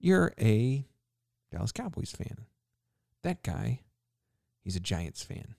[0.00, 0.86] You're a
[1.52, 2.46] Dallas Cowboys fan.
[3.22, 3.80] That guy,
[4.62, 5.54] he's a Giants fan.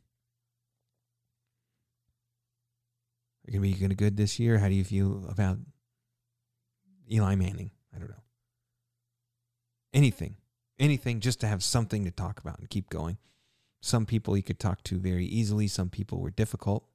[3.47, 4.59] Are you going to be good this year?
[4.59, 5.57] How do you feel about
[7.11, 7.71] Eli Manning?
[7.93, 8.23] I don't know.
[9.93, 10.35] Anything.
[10.77, 13.17] Anything just to have something to talk about and keep going.
[13.81, 16.85] Some people you could talk to very easily, some people were difficult.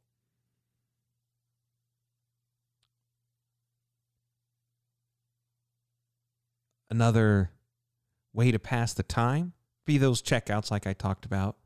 [6.90, 7.50] Another
[8.32, 11.56] way to pass the time be those checkouts like I talked about.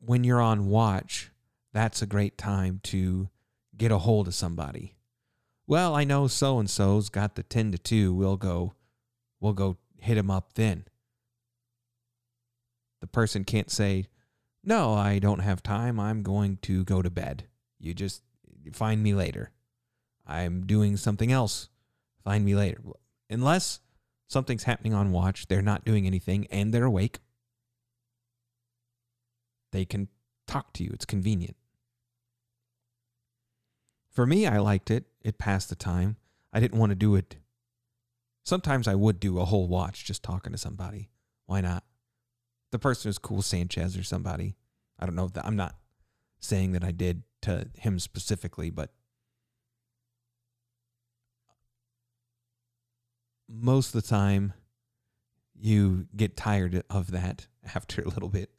[0.00, 1.30] When you're on watch,
[1.72, 3.28] that's a great time to
[3.76, 4.96] get a hold of somebody.
[5.66, 8.14] Well, I know so and so's got the 10 to 2.
[8.14, 8.74] We'll go
[9.40, 10.84] we'll go hit him up then.
[13.00, 14.06] The person can't say,
[14.62, 15.98] "No, I don't have time.
[15.98, 17.44] I'm going to go to bed.
[17.78, 18.22] You just
[18.72, 19.52] find me later.
[20.26, 21.68] I'm doing something else.
[22.24, 22.82] Find me later."
[23.28, 23.80] Unless
[24.26, 27.20] something's happening on watch, they're not doing anything and they're awake.
[29.72, 30.08] They can
[30.46, 30.90] talk to you.
[30.92, 31.56] It's convenient.
[34.08, 35.06] For me, I liked it.
[35.20, 36.16] It passed the time.
[36.52, 37.36] I didn't want to do it.
[38.44, 41.10] Sometimes I would do a whole watch just talking to somebody.
[41.46, 41.84] Why not?
[42.72, 44.56] The person is cool, Sanchez or somebody.
[44.98, 45.76] I don't know I'm not
[46.40, 48.92] saying that I did to him specifically, but
[53.50, 54.52] most of the time
[55.58, 58.50] you get tired of that after a little bit.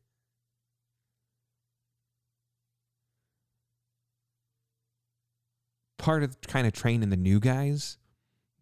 [6.02, 7.98] part of kind of training the new guys,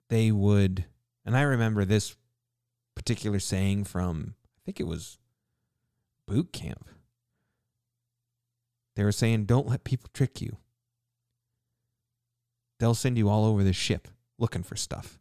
[0.09, 0.85] they would,
[1.25, 2.15] and I remember this
[2.95, 5.17] particular saying from, I think it was
[6.27, 6.89] boot camp.
[8.95, 10.57] They were saying, don't let people trick you.
[12.79, 15.18] They'll send you all over the ship looking for stuff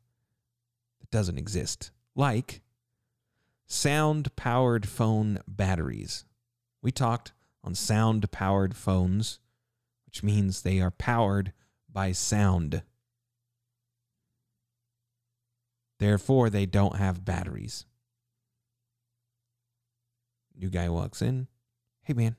[1.10, 2.60] doesn't exist, like
[3.66, 6.24] sound powered phone batteries.
[6.82, 7.32] We talked
[7.64, 9.40] on sound powered phones,
[10.06, 11.52] which means they are powered
[11.90, 12.82] by sound.
[15.98, 17.84] Therefore, they don't have batteries.
[20.56, 21.48] New guy walks in.
[22.02, 22.36] Hey, man,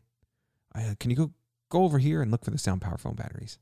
[0.74, 1.32] uh, can you go
[1.70, 3.60] go over here and look for the sound power phone batteries?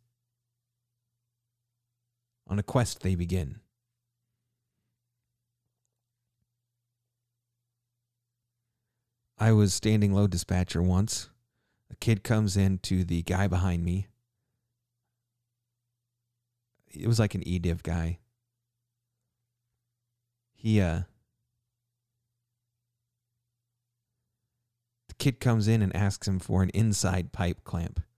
[2.48, 3.60] On a quest, they begin.
[9.38, 11.30] I was standing load dispatcher once.
[11.92, 14.08] A kid comes in to the guy behind me
[17.00, 18.20] it was like an ediv guy.
[20.54, 21.02] He uh
[25.08, 28.02] the kid comes in and asks him for an inside pipe clamp.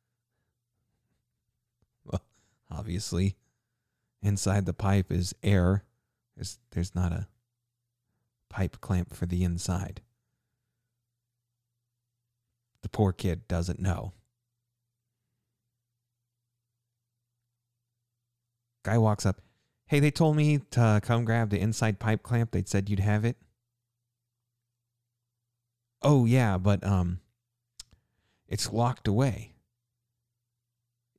[2.05, 2.23] Well,
[2.71, 3.35] obviously,
[4.23, 5.83] inside the pipe is air.
[6.35, 7.27] There's there's not a
[8.49, 10.01] pipe clamp for the inside.
[12.81, 14.13] The poor kid doesn't know.
[18.83, 19.41] Guy walks up.
[19.87, 22.51] Hey, they told me to come grab the inside pipe clamp.
[22.51, 23.37] They said you'd have it.
[26.01, 27.19] Oh yeah, but um
[28.47, 29.53] it's locked away.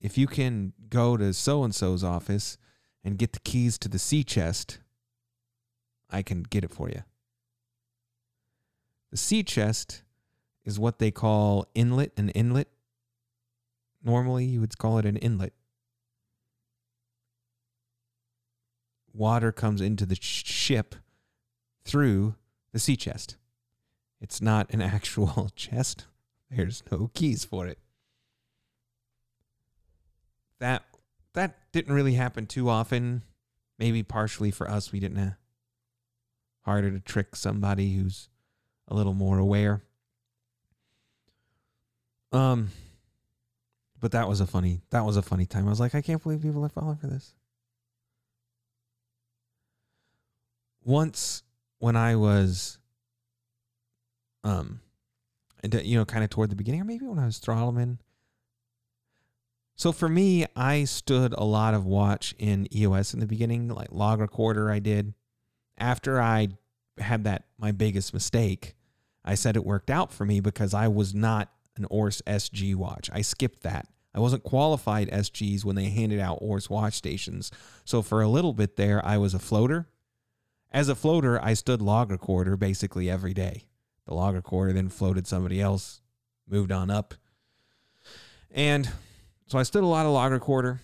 [0.01, 2.57] If you can go to so and so's office
[3.05, 4.79] and get the keys to the sea chest,
[6.09, 7.05] I can get it for you.
[9.11, 10.03] The sea chest
[10.65, 12.69] is what they call inlet an inlet.
[14.03, 15.53] Normally, you would call it an inlet.
[19.13, 20.95] water comes into the ship
[21.85, 22.35] through
[22.73, 23.37] the sea chest.
[24.21, 26.07] It's not an actual chest.
[26.51, 27.79] There's no keys for it.
[30.59, 30.85] That
[31.33, 33.23] that didn't really happen too often.
[33.79, 35.37] Maybe partially for us, we didn't have
[36.63, 38.29] harder to trick somebody who's
[38.89, 39.83] a little more aware.
[42.33, 42.71] Um,
[43.99, 45.67] but that was a funny that was a funny time.
[45.67, 47.35] I was like, I can't believe people are falling for this.
[50.85, 51.43] once
[51.79, 52.79] when I was,
[54.45, 54.81] um,
[55.65, 57.99] uh, you know, kind of toward the beginning, or maybe when I was throttleman.
[59.77, 63.89] So for me, I stood a lot of watch in EOS in the beginning, like
[63.91, 64.71] log recorder.
[64.71, 65.15] I did
[65.79, 66.49] after I
[66.99, 68.75] had that my biggest mistake.
[69.25, 71.51] I said it worked out for me because I was not
[71.81, 73.11] an ORS SG watch.
[73.13, 73.87] I skipped that.
[74.15, 77.51] I wasn't qualified SGs when they handed out ORS watch stations.
[77.85, 79.89] So for a little bit there, I was a floater.
[80.71, 83.65] As a floater, I stood log recorder basically every day.
[84.07, 86.01] The log recorder then floated somebody else,
[86.49, 87.15] moved on up.
[88.51, 88.89] And
[89.47, 90.81] so I stood a lot of log recorder.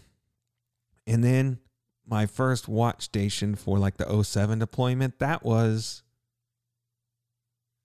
[1.06, 1.58] And then
[2.06, 6.02] my first watch station for like the 07 deployment, that was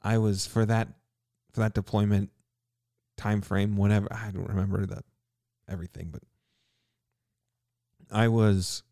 [0.01, 0.89] I was for that
[1.53, 2.32] for that deployment
[3.18, 5.03] time frame, whenever I don't remember the
[5.70, 6.24] everything, but
[8.12, 8.84] I was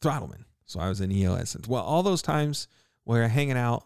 [0.00, 0.44] throttleman.
[0.66, 1.56] So I was in EOS.
[1.68, 2.66] Well, all those times
[3.04, 3.84] where hanging out,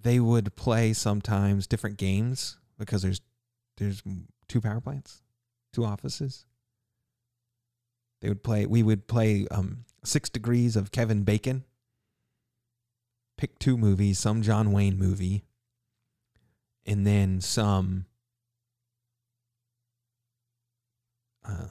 [0.00, 3.20] they would play sometimes different games because there's
[3.76, 4.02] there's
[4.48, 5.22] two power plants,
[5.72, 6.44] two offices.
[8.20, 8.66] They would play.
[8.66, 11.64] We would play um, Six Degrees of Kevin Bacon.
[13.36, 15.44] Pick two movies, some John Wayne movie,
[16.86, 18.06] and then some
[21.44, 21.68] uh,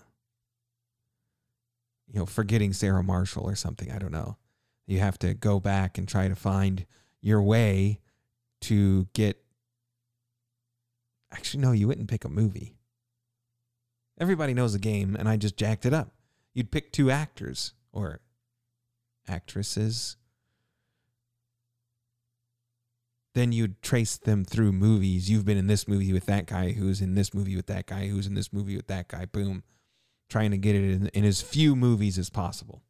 [2.07, 3.91] you know, forgetting Sarah Marshall or something.
[3.91, 4.38] I don't know.
[4.86, 6.86] You have to go back and try to find
[7.21, 8.01] your way
[8.61, 9.38] to get.
[11.32, 12.76] Actually, no, you wouldn't pick a movie.
[14.19, 16.13] Everybody knows the game, and I just jacked it up.
[16.53, 18.21] You'd pick two actors or
[19.28, 20.17] actresses.
[23.36, 25.29] Then you'd trace them through movies.
[25.29, 28.07] You've been in this movie with that guy, who's in this movie with that guy,
[28.07, 29.25] who's in this movie with that guy.
[29.25, 29.63] Boom
[30.34, 32.81] trying to get it in, in as few movies as possible.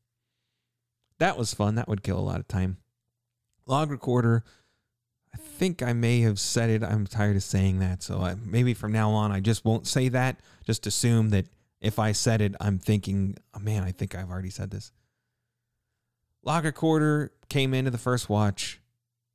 [1.19, 1.75] That was fun.
[1.75, 2.77] That would kill a lot of time.
[3.65, 4.43] Log recorder.
[5.33, 6.83] I think I may have said it.
[6.83, 8.01] I'm tired of saying that.
[8.01, 10.39] So I, maybe from now on, I just won't say that.
[10.65, 11.47] Just assume that
[11.81, 14.93] if I said it, I'm thinking, oh man, I think I've already said this.
[16.43, 18.79] Log recorder came into the first watch.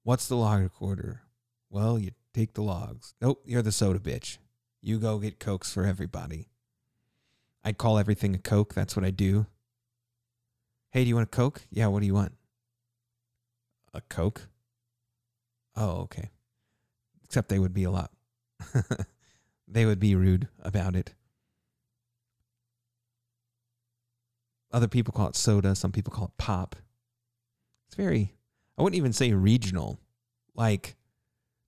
[0.09, 1.21] What's the log recorder?
[1.69, 3.13] Well, you take the logs.
[3.21, 4.39] Nope, you're the soda bitch.
[4.81, 6.49] You go get cokes for everybody.
[7.63, 8.73] I call everything a Coke.
[8.73, 9.45] That's what I do.
[10.93, 11.61] Hey, do you want a Coke?
[11.71, 12.33] Yeah, what do you want?
[13.93, 14.49] A Coke?
[15.77, 16.31] Oh, okay.
[17.25, 18.11] Except they would be a lot.
[19.69, 21.13] they would be rude about it.
[24.73, 25.75] Other people call it soda.
[25.75, 26.77] Some people call it pop.
[27.89, 28.38] It's very,
[28.79, 29.99] I wouldn't even say regional.
[30.55, 30.97] Like,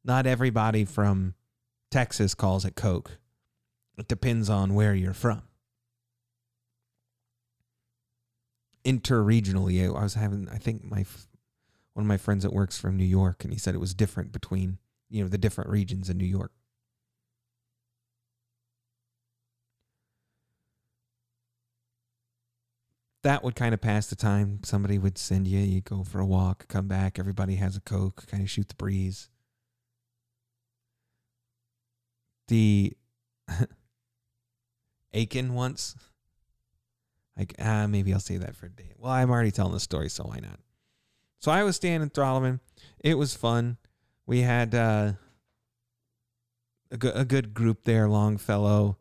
[0.04, 1.34] not everybody from
[1.90, 3.18] Texas calls it Coke.
[3.98, 5.42] It depends on where you're from.
[8.84, 9.84] interregionally.
[9.84, 11.04] I was having, I think my
[11.94, 14.32] one of my friends that works from New York, and he said it was different
[14.32, 16.52] between you know the different regions in New York.
[23.22, 24.60] That would kind of pass the time.
[24.64, 28.26] Somebody would send you, you go for a walk, come back, everybody has a Coke,
[28.26, 29.28] kind of shoot the breeze.
[32.48, 32.94] The
[35.12, 35.96] Aiken once
[37.40, 38.92] like, ah, maybe I'll say that for a day.
[38.98, 40.60] Well, I'm already telling the story, so why not?
[41.38, 42.60] So I was staying in Throttleman.
[43.02, 43.78] It was fun.
[44.26, 45.12] We had uh,
[46.90, 48.98] a good group there Longfellow,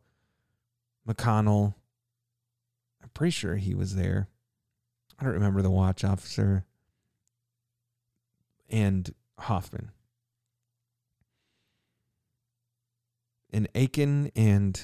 [1.05, 1.73] McConnell.
[3.19, 4.29] Pretty sure he was there.
[5.19, 6.63] I don't remember the watch officer.
[8.69, 9.91] And Hoffman.
[13.51, 14.81] And Aiken and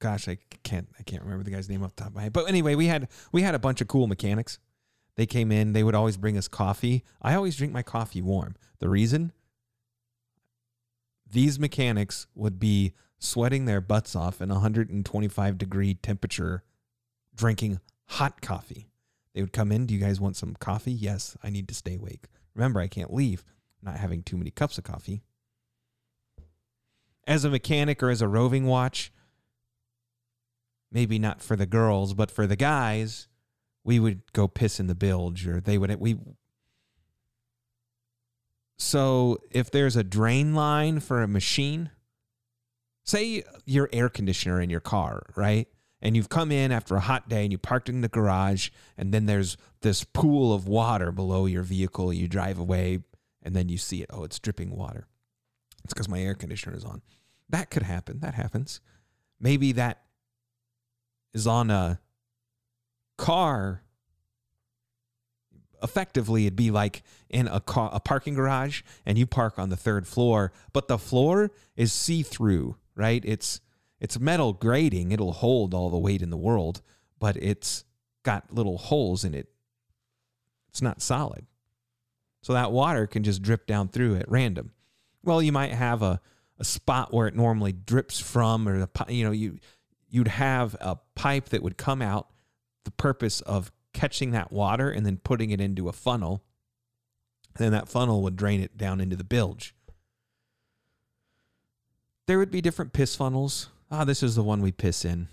[0.00, 2.34] gosh, I can't I can't remember the guy's name off the top of my head.
[2.34, 4.58] But anyway, we had we had a bunch of cool mechanics.
[5.16, 7.04] They came in, they would always bring us coffee.
[7.22, 8.56] I always drink my coffee warm.
[8.80, 9.32] The reason
[11.26, 12.92] these mechanics would be
[13.22, 16.64] sweating their butts off in 125 degree temperature
[17.34, 18.88] drinking hot coffee.
[19.32, 21.94] They would come in, "Do you guys want some coffee?" "Yes, I need to stay
[21.94, 23.44] awake." Remember, I can't leave
[23.80, 25.22] not having too many cups of coffee.
[27.26, 29.12] As a mechanic or as a roving watch,
[30.90, 33.28] maybe not for the girls, but for the guys,
[33.84, 36.18] we would go piss in the bilge or they would we
[38.78, 41.90] so if there's a drain line for a machine,
[43.04, 45.68] say your air conditioner in your car, right?
[46.00, 49.12] And you've come in after a hot day and you parked in the garage, and
[49.14, 52.12] then there's this pool of water below your vehicle.
[52.12, 53.00] You drive away
[53.42, 54.10] and then you see it.
[54.10, 55.06] Oh, it's dripping water.
[55.84, 57.02] It's because my air conditioner is on.
[57.48, 58.20] That could happen.
[58.20, 58.80] That happens.
[59.40, 60.02] Maybe that
[61.34, 62.00] is on a
[63.16, 63.82] car
[65.82, 69.76] effectively it'd be like in a car, a parking garage and you park on the
[69.76, 73.22] third floor, but the floor is see-through, right?
[73.24, 73.60] It's
[74.00, 75.12] it's metal grating.
[75.12, 76.82] It'll hold all the weight in the world,
[77.18, 77.84] but it's
[78.24, 79.48] got little holes in it.
[80.68, 81.46] It's not solid.
[82.42, 84.72] So that water can just drip down through at random.
[85.22, 86.20] Well, you might have a,
[86.58, 89.58] a spot where it normally drips from, or the, you know, you
[90.08, 92.28] you'd have a pipe that would come out
[92.84, 96.42] the purpose of catching that water and then putting it into a funnel.
[97.54, 99.74] And then that funnel would drain it down into the bilge.
[102.32, 103.68] There would be different piss funnels.
[103.90, 105.28] Ah, this is the one we piss in.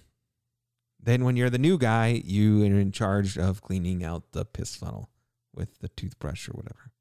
[1.02, 4.76] Then, when you're the new guy, you are in charge of cleaning out the piss
[4.76, 5.10] funnel
[5.56, 6.92] with the toothbrush or whatever.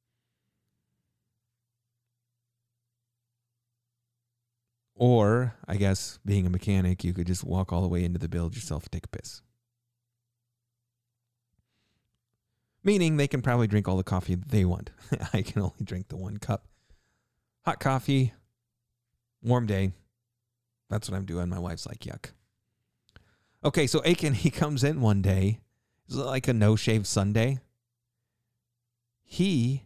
[4.95, 8.29] Or, I guess, being a mechanic, you could just walk all the way into the
[8.29, 9.43] build yourself take a piss.
[12.85, 14.93] Meaning they can probably drink all the coffee they want.
[15.33, 16.69] I can only drink the one cup.
[17.65, 18.33] Hot coffee,
[19.43, 19.93] warm day.
[20.91, 21.49] That's what I'm doing.
[21.49, 22.31] My wife's like, yuck.
[23.65, 25.61] Okay, so Aiken, he comes in one day.
[26.07, 27.59] It's like a no shave Sunday.
[29.25, 29.85] He,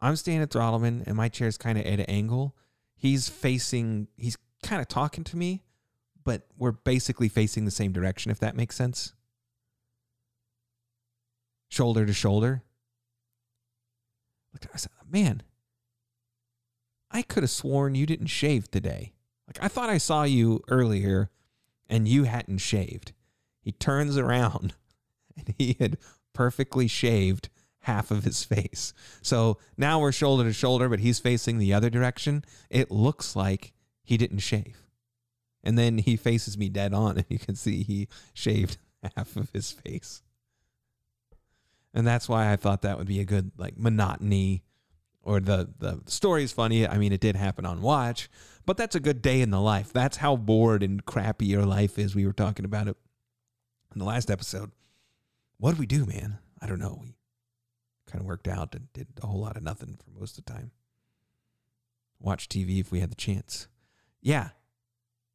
[0.00, 2.56] I'm standing at Throttleman and my chair's kind of at an angle.
[2.96, 5.62] He's facing, he's kind of talking to me,
[6.24, 9.12] but we're basically facing the same direction, if that makes sense
[11.68, 12.62] shoulder to shoulder.
[14.74, 15.42] I said, man,
[17.10, 19.12] I could have sworn you didn't shave today.
[19.46, 21.30] Like I thought I saw you earlier
[21.88, 23.12] and you hadn't shaved.
[23.60, 24.74] He turns around
[25.36, 25.98] and he had
[26.32, 27.48] perfectly shaved
[27.80, 28.92] half of his face.
[29.22, 32.44] So now we're shoulder to shoulder, but he's facing the other direction.
[32.68, 34.82] It looks like he didn't shave.
[35.64, 38.78] And then he faces me dead on, and you can see he shaved
[39.16, 40.22] half of his face
[41.94, 44.62] and that's why I thought that would be a good like monotony
[45.22, 46.86] or the the story is funny.
[46.86, 48.28] I mean, it did happen on watch,
[48.66, 49.92] but that's a good day in the life.
[49.92, 52.14] That's how bored and crappy your life is.
[52.14, 52.96] We were talking about it
[53.94, 54.72] in the last episode.
[55.58, 56.38] What did we do, man?
[56.60, 56.98] I don't know.
[57.00, 57.14] We
[58.06, 60.52] kind of worked out and did a whole lot of nothing for most of the
[60.52, 60.70] time.
[62.20, 63.68] Watch TV if we had the chance.
[64.20, 64.50] Yeah.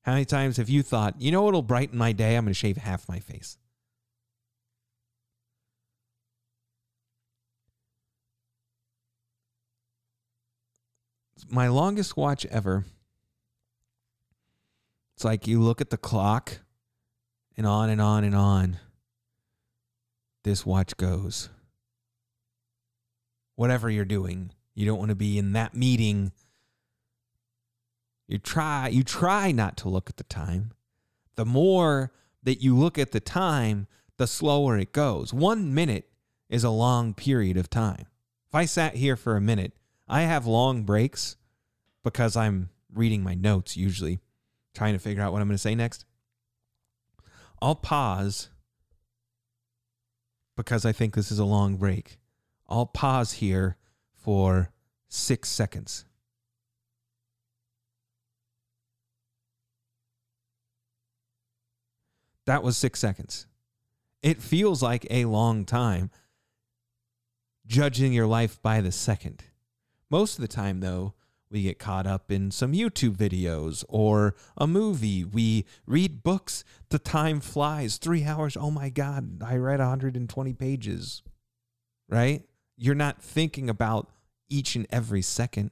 [0.03, 2.35] How many times have you thought, you know what'll brighten my day?
[2.35, 3.57] I'm going to shave half my face.
[11.49, 12.85] My longest watch ever.
[15.15, 16.59] It's like you look at the clock
[17.55, 18.79] and on and on and on.
[20.43, 21.49] This watch goes.
[23.55, 26.31] Whatever you're doing, you don't want to be in that meeting.
[28.27, 30.71] You try you try not to look at the time.
[31.35, 33.87] The more that you look at the time,
[34.17, 35.33] the slower it goes.
[35.33, 36.09] 1 minute
[36.49, 38.07] is a long period of time.
[38.47, 39.73] If I sat here for a minute
[40.07, 41.37] I have long breaks
[42.03, 44.19] because I'm reading my notes usually,
[44.75, 46.05] trying to figure out what I'm going to say next.
[47.61, 48.49] I'll pause
[50.55, 52.19] because I think this is a long break.
[52.67, 53.77] I'll pause here
[54.13, 54.71] for
[55.07, 56.05] six seconds.
[62.45, 63.47] That was six seconds.
[64.21, 66.11] It feels like a long time
[67.65, 69.43] judging your life by the second.
[70.13, 71.15] Most of the time, though,
[71.49, 75.23] we get caught up in some YouTube videos or a movie.
[75.23, 76.63] We read books.
[76.89, 77.97] The time flies.
[77.97, 78.55] Three hours.
[78.55, 81.23] Oh my God, I read 120 pages.
[82.07, 82.43] Right?
[82.77, 84.11] You're not thinking about
[84.49, 85.71] each and every second.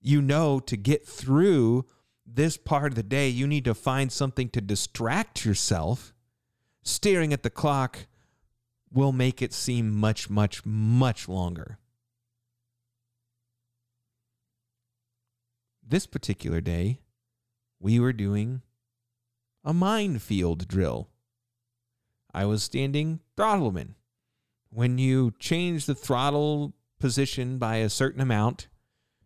[0.00, 1.84] You know, to get through
[2.24, 6.14] this part of the day, you need to find something to distract yourself.
[6.82, 8.06] Staring at the clock
[8.92, 11.78] will make it seem much, much, much longer.
[15.86, 17.00] This particular day,
[17.80, 18.62] we were doing
[19.64, 21.08] a minefield drill.
[22.32, 23.94] I was standing throttleman.
[24.68, 28.68] When you change the throttle position by a certain amount,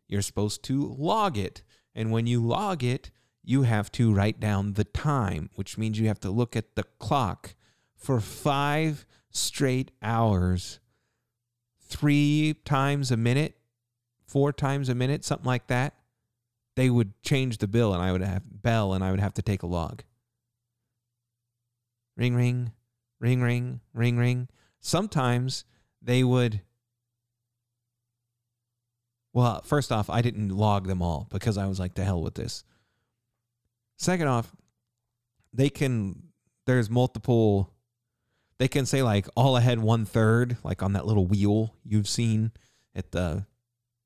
[0.09, 1.62] you're supposed to log it.
[1.95, 3.11] And when you log it,
[3.43, 6.85] you have to write down the time, which means you have to look at the
[6.99, 7.55] clock
[7.95, 10.80] for five straight hours,
[11.82, 13.57] three times a minute,
[14.26, 15.95] four times a minute, something like that,
[16.76, 19.43] they would change the bill and I would have bell and I would have to
[19.43, 20.03] take a log.
[22.16, 22.72] Ring ring,
[23.20, 24.49] ring ring, ring ring.
[24.80, 25.64] Sometimes
[26.01, 26.61] they would
[29.32, 32.35] well, first off, I didn't log them all because I was like, to hell with
[32.35, 32.62] this.
[33.99, 34.55] Second off,
[35.53, 36.28] they can
[36.66, 37.74] there's multiple
[38.59, 42.53] they can say like all ahead one third, like on that little wheel you've seen
[42.95, 43.47] at the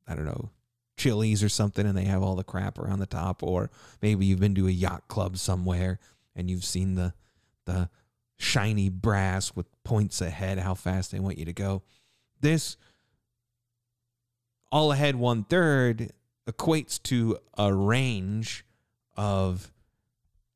[0.07, 0.51] I don't know,
[0.97, 3.71] Chili's or something, and they have all the crap around the top, or
[4.01, 5.99] maybe you've been to a yacht club somewhere
[6.35, 7.15] and you've seen the
[7.67, 7.91] the
[8.39, 11.83] shiny brass with points ahead, how fast they want you to go.
[12.41, 12.77] This
[14.71, 16.13] all ahead one third
[16.49, 18.65] equates to a range
[19.17, 19.73] of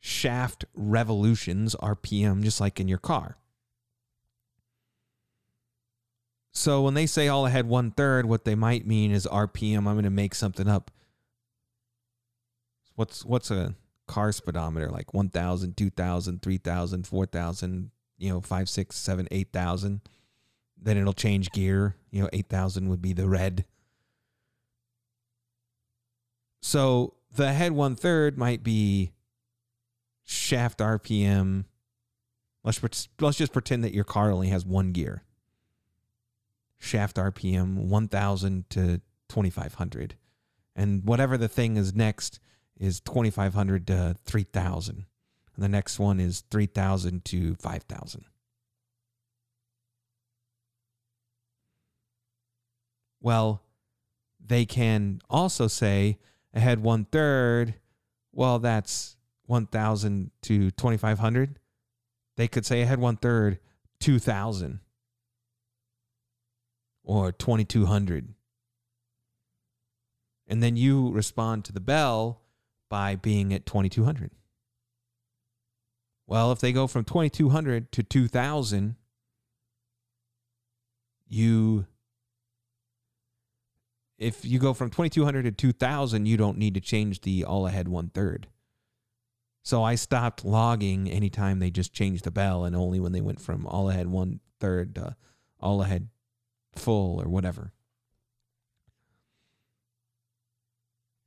[0.01, 3.37] shaft revolutions, RPM, just like in your car.
[6.53, 9.79] So when they say all ahead one third, what they might mean is RPM.
[9.79, 10.91] I'm going to make something up.
[12.95, 13.75] What's what's a
[14.07, 20.01] car speedometer like 1,000, 2,000, 3,000, 4,000, you know, 5, 6, 7, 8,000.
[20.81, 21.97] Then it'll change gear.
[22.11, 23.65] You know, 8,000 would be the red.
[26.61, 29.13] So the head one third might be
[30.25, 31.65] shaft RPM.
[32.63, 35.25] Let's let's just pretend that your car only has one gear.
[36.83, 40.17] Shaft RPM 1000 to 2500.
[40.75, 42.41] And whatever the thing is next
[42.77, 45.07] is 2500 to 3000.
[45.55, 48.25] And the next one is 3000 to 5000.
[53.21, 53.63] Well,
[54.45, 56.19] they can also say
[56.53, 57.75] ahead one third.
[58.33, 59.17] Well, that's
[59.47, 61.61] 1000 to 2500.
[62.37, 63.61] They could say ahead one third,
[64.01, 64.81] 2000
[67.05, 68.35] or 2200.
[70.47, 72.43] And then you respond to the bell
[72.91, 74.31] by being at 2200.
[76.27, 78.97] Well, if they go from 2200 to 2000,
[81.29, 81.87] you
[84.19, 87.89] if you go from 2200 to 2000, you don't need to change the all ahead
[87.89, 88.47] one third.
[89.65, 93.41] So I stopped logging anytime they just changed the bell and only when they went
[93.41, 95.17] from all ahead one third to
[95.61, 96.09] all ahead
[96.75, 97.73] full or whatever.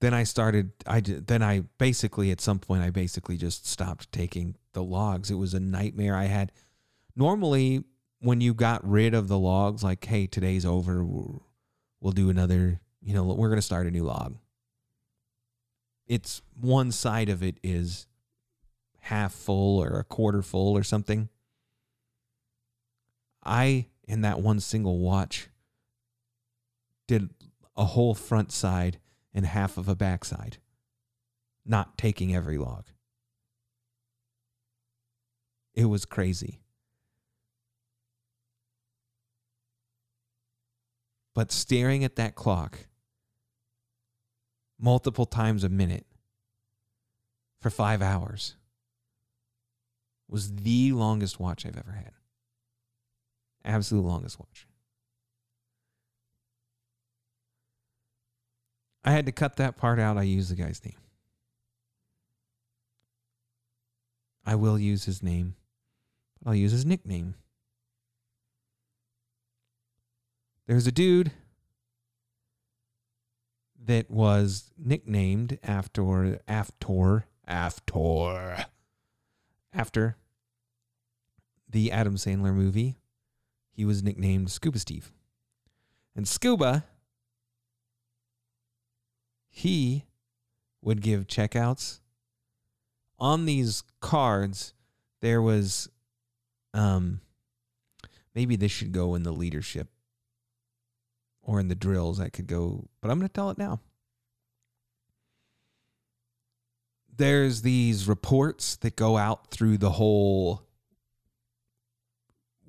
[0.02, 4.56] Then I started I then I basically at some point I basically just stopped taking
[4.74, 5.32] the logs.
[5.32, 6.52] It was a nightmare I had.
[7.16, 7.84] Normally
[8.20, 13.14] when you got rid of the logs like hey today's over we'll do another you
[13.14, 14.36] know, we're going to start a new log.
[16.08, 18.08] It's one side of it is
[19.00, 21.30] half full or a quarter full or something.
[23.44, 25.50] I, in that one single watch,
[27.08, 27.30] did
[27.76, 29.00] a whole front side
[29.34, 30.58] and half of a back side,
[31.66, 32.86] not taking every log.
[35.74, 36.62] It was crazy.
[41.34, 42.88] But staring at that clock
[44.80, 46.06] multiple times a minute
[47.60, 48.56] for five hours
[50.30, 52.15] was the longest watch I've ever had.
[53.66, 54.68] Absolute longest watch.
[59.04, 60.18] I had to cut that part out.
[60.18, 60.96] I used the guy's name.
[64.46, 65.56] I will use his name,
[66.42, 67.34] but I'll use his nickname.
[70.68, 71.32] There's a dude
[73.84, 78.66] that was nicknamed after after after
[79.74, 80.18] after
[81.70, 82.98] the Adam Sandler movie.
[83.76, 85.12] He was nicknamed Scuba Steve.
[86.16, 86.86] And Scuba
[89.50, 90.06] he
[90.82, 92.00] would give checkouts
[93.18, 94.74] on these cards
[95.22, 95.90] there was
[96.74, 97.22] um
[98.34, 99.88] maybe this should go in the leadership
[101.42, 103.80] or in the drills that could go, but I'm going to tell it now.
[107.16, 110.65] There's these reports that go out through the whole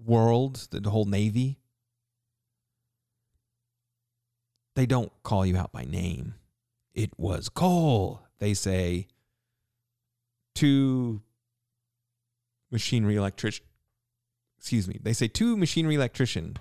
[0.05, 1.59] world, the whole Navy.
[4.75, 6.35] They don't call you out by name.
[6.95, 8.23] It was Cole.
[8.39, 9.07] They say
[10.55, 11.23] two
[12.71, 13.65] machinery electrician.
[14.59, 14.99] Excuse me.
[15.03, 16.57] They say two machinery electrician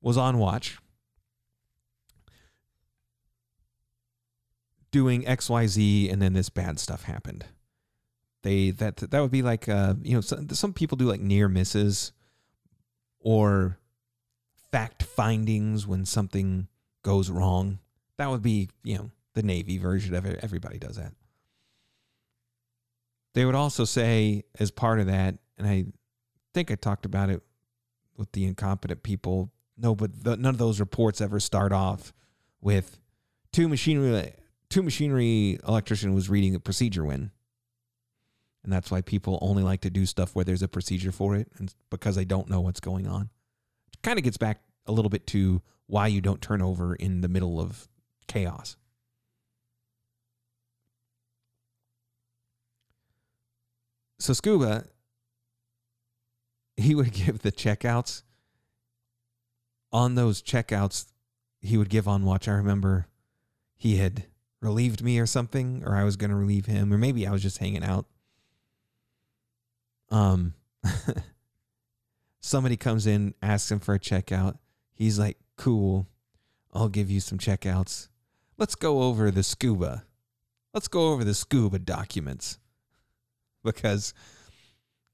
[0.00, 0.78] was on watch
[4.90, 7.46] doing XYZ and then this bad stuff happened.
[8.42, 11.48] They that that would be like uh, you know some, some people do like near
[11.48, 12.12] misses
[13.20, 13.78] or
[14.70, 16.68] fact findings when something
[17.02, 17.78] goes wrong.
[18.16, 20.40] That would be, you know, the Navy version of it.
[20.42, 21.12] Everybody does that.
[23.34, 25.86] They would also say, as part of that, and I
[26.54, 27.42] think I talked about it
[28.16, 29.52] with the incompetent people.
[29.76, 32.12] No, but the, none of those reports ever start off
[32.60, 32.98] with
[33.52, 34.32] two machinery
[34.68, 37.30] two machinery electrician was reading a procedure win.
[38.68, 41.48] And that's why people only like to do stuff where there's a procedure for it
[41.56, 43.30] and because they don't know what's going on.
[43.94, 47.22] It kind of gets back a little bit to why you don't turn over in
[47.22, 47.88] the middle of
[48.26, 48.76] chaos.
[54.18, 54.84] So Scuba,
[56.76, 58.22] he would give the checkouts.
[59.92, 61.06] On those checkouts,
[61.62, 62.46] he would give on watch.
[62.48, 63.06] I remember
[63.78, 64.26] he had
[64.60, 67.40] relieved me or something, or I was going to relieve him, or maybe I was
[67.40, 68.04] just hanging out.
[70.10, 70.54] Um,
[72.40, 74.58] somebody comes in, asks him for a checkout.
[74.92, 76.06] He's like, "Cool,
[76.72, 78.08] I'll give you some checkouts.
[78.56, 80.04] Let's go over the scuba.
[80.74, 82.58] Let's go over the scuba documents."
[83.64, 84.14] Because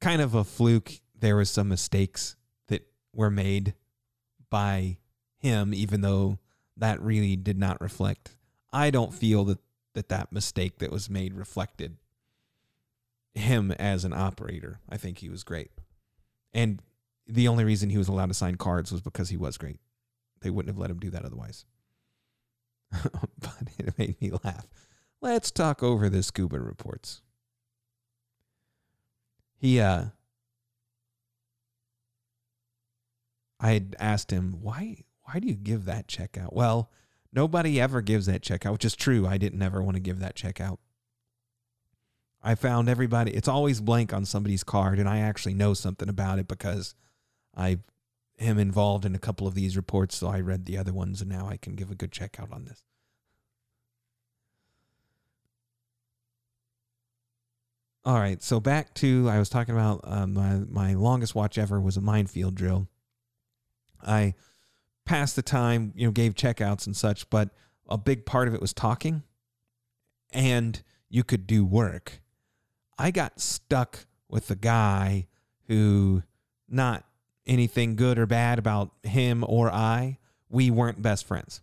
[0.02, 2.36] kind of a fluke, there was some mistakes
[2.68, 3.74] that were made
[4.50, 4.98] by
[5.38, 6.38] him, even though
[6.76, 8.36] that really did not reflect.
[8.70, 9.58] I don't feel that
[9.94, 11.96] that, that mistake that was made reflected
[13.34, 14.80] him as an operator.
[14.88, 15.70] I think he was great.
[16.52, 16.80] And
[17.26, 19.78] the only reason he was allowed to sign cards was because he was great.
[20.40, 21.64] They wouldn't have let him do that otherwise.
[22.92, 24.66] but it made me laugh.
[25.20, 27.22] Let's talk over the scuba reports.
[29.56, 30.06] He uh
[33.58, 36.90] I had asked him, "Why why do you give that check out?" Well,
[37.32, 39.26] nobody ever gives that check out, which is true.
[39.26, 40.80] I didn't ever want to give that check out.
[42.46, 46.38] I found everybody it's always blank on somebody's card and I actually know something about
[46.38, 46.94] it because
[47.56, 47.78] I
[48.38, 51.30] am involved in a couple of these reports, so I read the other ones and
[51.30, 52.82] now I can give a good check out on this.
[58.04, 61.80] All right, so back to I was talking about uh, my my longest watch ever
[61.80, 62.88] was a minefield drill.
[64.06, 64.34] I
[65.06, 67.48] passed the time, you know, gave checkouts and such, but
[67.88, 69.22] a big part of it was talking,
[70.34, 72.20] and you could do work.
[72.98, 75.26] I got stuck with a guy
[75.68, 76.22] who,
[76.68, 77.04] not
[77.46, 80.18] anything good or bad about him or I,
[80.48, 81.60] we weren't best friends.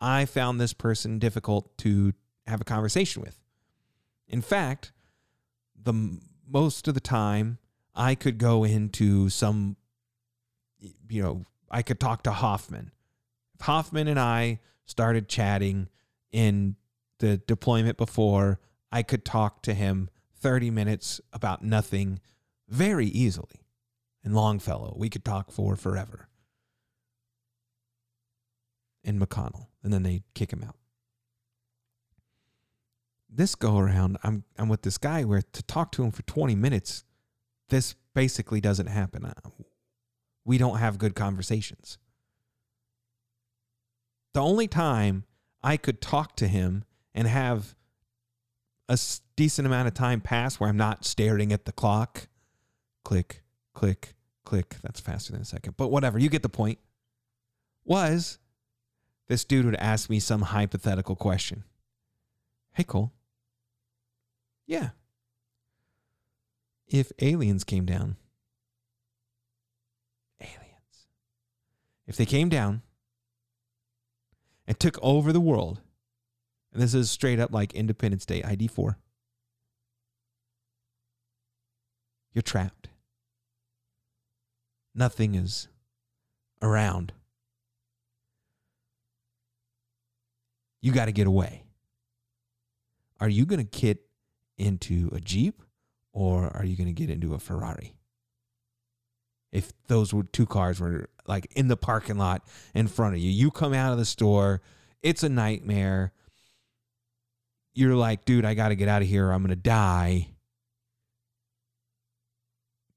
[0.00, 2.12] I found this person difficult to
[2.46, 3.40] have a conversation with.
[4.28, 4.92] In fact,
[5.74, 6.18] the
[6.48, 7.58] most of the time
[7.94, 9.76] I could go into some
[11.08, 12.92] you know, I could talk to Hoffman.
[13.54, 15.88] If Hoffman and I started chatting
[16.30, 16.76] in
[17.18, 18.60] the deployment before,
[18.92, 20.08] I could talk to him
[20.40, 22.20] 30 minutes about nothing
[22.68, 23.64] very easily.
[24.24, 26.28] And Longfellow, we could talk for forever.
[29.04, 30.76] And McConnell, and then they kick him out
[33.28, 36.54] this go around, I'm I'm with this guy where to talk to him for 20
[36.54, 37.04] minutes,
[37.68, 39.24] this basically doesn't happen.
[39.24, 39.32] Uh,
[40.44, 41.98] we don't have good conversations.
[44.34, 45.24] The only time
[45.62, 46.84] I could talk to him
[47.14, 47.74] and have
[48.88, 48.98] a
[49.36, 52.28] decent amount of time pass where I'm not staring at the clock,
[53.04, 53.42] click,
[53.74, 54.14] click,
[54.44, 54.76] click.
[54.82, 56.18] That's faster than a second, but whatever.
[56.18, 56.78] You get the point.
[57.84, 58.38] Was
[59.28, 61.64] this dude would ask me some hypothetical question.
[62.72, 63.12] Hey, Cole,
[64.66, 64.90] yeah.
[66.86, 68.16] If aliens came down,
[70.40, 71.08] aliens,
[72.06, 72.82] if they came down
[74.66, 75.80] and took over the world,
[76.72, 78.98] and this is straight up like Independence Day, ID 4,
[82.34, 82.88] you're trapped.
[84.94, 85.68] Nothing is
[86.62, 87.12] around.
[90.80, 91.64] You got to get away.
[93.20, 93.98] Are you going to get
[94.56, 95.62] into a Jeep
[96.12, 97.94] or are you going to get into a Ferrari?
[99.50, 103.30] If those were two cars were like in the parking lot in front of you,
[103.30, 104.60] you come out of the store,
[105.02, 106.12] it's a nightmare.
[107.78, 109.28] You're like, dude, I got to get out of here.
[109.28, 110.30] or I'm going to die.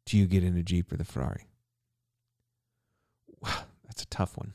[0.08, 1.46] Do you get in a Jeep or the Ferrari?
[3.44, 4.54] Wow, that's a tough one.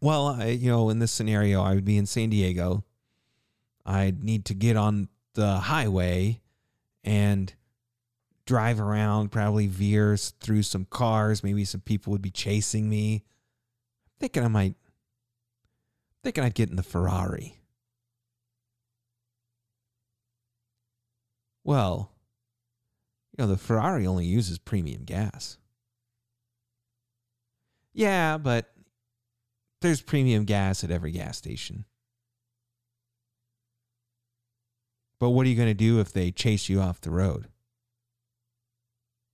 [0.00, 2.82] Well, I, you know, in this scenario, I would be in San Diego.
[3.86, 6.40] I'd need to get on the highway
[7.04, 7.54] and
[8.46, 11.44] drive around, probably veers through some cars.
[11.44, 13.22] Maybe some people would be chasing me.
[14.08, 14.74] I'm thinking I might,
[16.24, 17.60] thinking I'd get in the Ferrari.
[21.64, 22.12] Well,
[23.36, 25.58] you know, the Ferrari only uses premium gas.
[27.92, 28.70] Yeah, but
[29.80, 31.84] there's premium gas at every gas station.
[35.18, 37.48] But what are you going to do if they chase you off the road?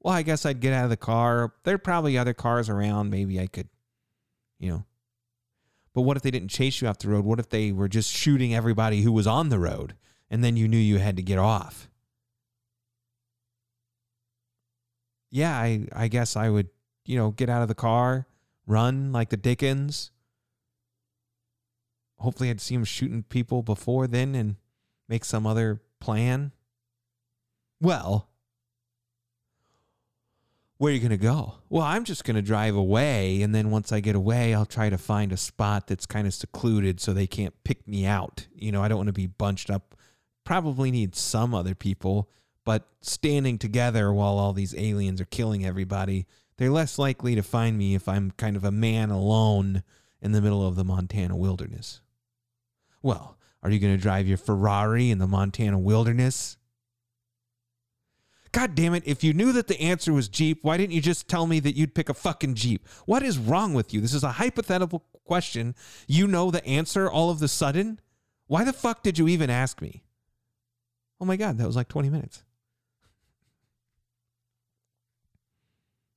[0.00, 1.52] Well, I guess I'd get out of the car.
[1.64, 3.10] There are probably other cars around.
[3.10, 3.68] Maybe I could,
[4.58, 4.84] you know.
[5.92, 7.24] But what if they didn't chase you off the road?
[7.24, 9.94] What if they were just shooting everybody who was on the road
[10.30, 11.89] and then you knew you had to get off?
[15.30, 16.68] Yeah, I, I guess I would,
[17.04, 18.26] you know, get out of the car,
[18.66, 20.10] run like the Dickens.
[22.18, 24.56] Hopefully, I'd see him shooting people before then and
[25.08, 26.52] make some other plan.
[27.80, 28.28] Well,
[30.80, 31.56] where are you going to go?
[31.68, 33.42] Well, I'm just going to drive away.
[33.42, 36.32] And then once I get away, I'll try to find a spot that's kind of
[36.32, 38.46] secluded so they can't pick me out.
[38.54, 39.94] You know, I don't want to be bunched up.
[40.44, 42.30] Probably need some other people,
[42.64, 47.78] but standing together while all these aliens are killing everybody, they're less likely to find
[47.78, 49.82] me if I'm kind of a man alone
[50.20, 52.00] in the middle of the Montana wilderness.
[53.02, 56.56] Well, are you going to drive your Ferrari in the Montana wilderness?
[58.52, 59.04] God damn it.
[59.06, 61.76] If you knew that the answer was Jeep, why didn't you just tell me that
[61.76, 62.86] you'd pick a fucking Jeep?
[63.06, 64.00] What is wrong with you?
[64.00, 65.74] This is a hypothetical question.
[66.08, 68.00] You know the answer all of the sudden?
[68.48, 70.02] Why the fuck did you even ask me?
[71.20, 72.42] Oh my God, that was like 20 minutes.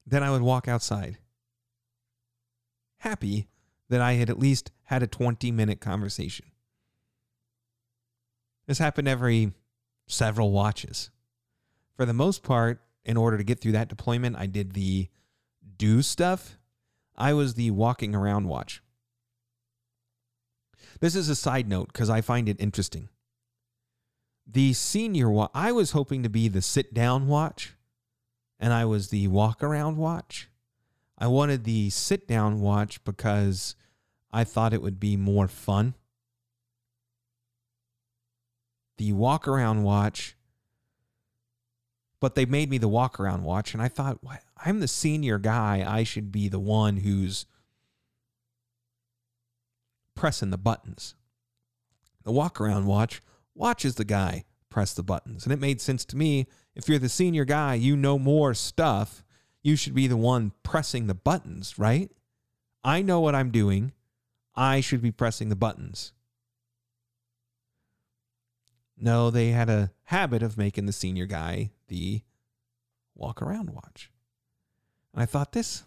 [0.06, 1.18] Then I would walk outside,
[3.00, 3.48] happy
[3.90, 6.46] that I had at least had a 20 minute conversation.
[8.68, 9.54] This happened every
[10.08, 11.10] several watches
[11.96, 15.10] for the most part, in order to get through that deployment, I did the
[15.78, 16.58] do stuff.
[17.16, 18.82] I was the walking around watch.
[21.00, 23.10] This is a side note because I find it interesting.
[24.48, 27.76] The senior watch, I was hoping to be the sit down watch,
[28.64, 30.50] and I was the walk around watch.
[31.18, 33.76] I wanted the sit down watch because
[34.32, 35.96] I thought it would be more fun.
[38.98, 40.38] The walk around watch
[42.22, 43.74] but they made me the walk around watch.
[43.74, 44.42] And I thought, what?
[44.66, 45.84] I'm the senior guy.
[45.86, 47.46] I should be the one who's
[50.16, 51.16] pressing the buttons.
[52.24, 53.22] The walk around watch
[53.54, 55.44] watches the guy press the buttons.
[55.44, 56.48] And it made sense to me.
[56.76, 59.24] If you're the senior guy, you know more stuff.
[59.62, 62.12] You should be the one pressing the buttons, right?
[62.84, 63.94] I know what I'm doing.
[64.56, 66.12] I should be pressing the buttons.
[68.98, 72.22] No, they had a habit of making the senior guy the
[73.16, 74.12] walk around watch.
[75.14, 75.84] And I thought this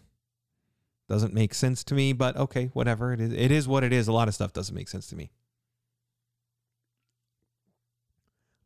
[1.07, 3.13] doesn't make sense to me, but okay, whatever.
[3.13, 4.07] It is it is what it is.
[4.07, 5.31] A lot of stuff doesn't make sense to me.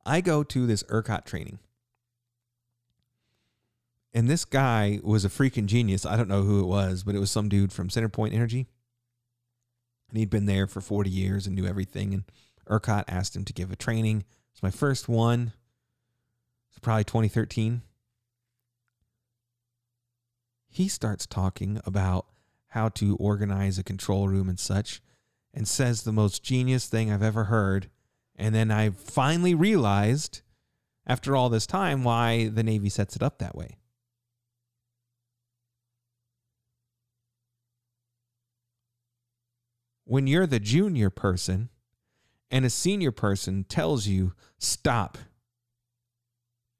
[0.05, 1.59] I go to this ERCOT training.
[4.13, 6.05] And this guy was a freaking genius.
[6.05, 8.67] I don't know who it was, but it was some dude from Centerpoint Energy.
[10.09, 12.13] And he'd been there for 40 years and knew everything.
[12.13, 12.23] And
[12.69, 14.25] ERCOT asked him to give a training.
[14.51, 15.53] It's my first one
[16.69, 17.81] It's probably 2013.
[20.67, 22.25] He starts talking about
[22.69, 25.01] how to organize a control room and such,
[25.53, 27.89] and says the most genius thing I've ever heard.
[28.37, 30.41] And then I finally realized,
[31.05, 33.77] after all this time, why the Navy sets it up that way.
[40.11, 41.69] When you're the junior person
[42.51, 45.17] and a senior person tells you, stop,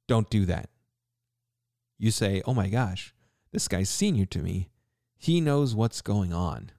[0.05, 0.69] don't do that.
[1.97, 3.13] You say, oh my gosh,
[3.53, 4.67] this guy's senior to me.
[5.17, 6.71] He knows what's going on.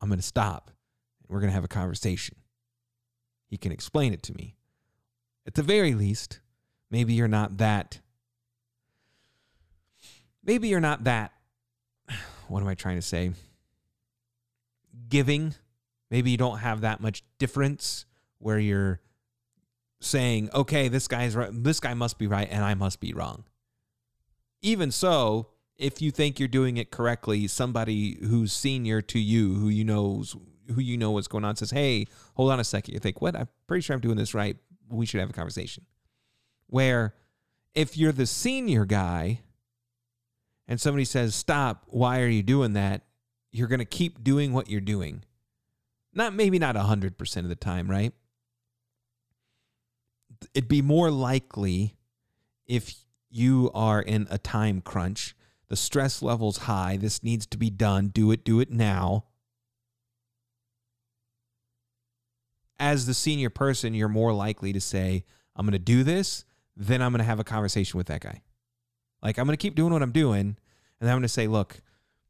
[0.00, 0.70] I'm going to stop
[1.20, 2.36] and we're going to have a conversation.
[3.50, 4.56] He can explain it to me.
[5.46, 6.40] At the very least,
[6.90, 8.00] maybe you're not that.
[10.42, 11.32] Maybe you're not that.
[12.48, 13.32] What am I trying to say?
[15.08, 15.54] Giving.
[16.10, 18.06] Maybe you don't have that much difference
[18.38, 19.00] where you're
[20.00, 23.44] saying, okay, this guy's right, this guy must be right and I must be wrong.
[24.62, 29.68] Even so, if you think you're doing it correctly, somebody who's senior to you, who
[29.68, 30.36] you knows
[30.74, 32.94] who you know what's going on, says, Hey, hold on a second.
[32.94, 33.36] You think, what?
[33.36, 34.56] I'm pretty sure I'm doing this right.
[34.90, 35.86] We should have a conversation.
[36.66, 37.14] Where
[37.74, 39.40] if you're the senior guy
[40.66, 43.02] and somebody says, Stop, why are you doing that?
[43.50, 45.24] You're gonna keep doing what you're doing.
[46.14, 48.12] Not maybe not hundred percent of the time, right?
[50.54, 51.94] it'd be more likely
[52.66, 52.94] if
[53.30, 55.34] you are in a time crunch,
[55.68, 59.24] the stress level's high, this needs to be done, do it, do it now.
[62.78, 65.24] As the senior person, you're more likely to say,
[65.56, 66.44] I'm going to do this,
[66.76, 68.42] then I'm going to have a conversation with that guy.
[69.22, 70.56] Like, I'm going to keep doing what I'm doing, and
[71.00, 71.80] then I'm going to say, look,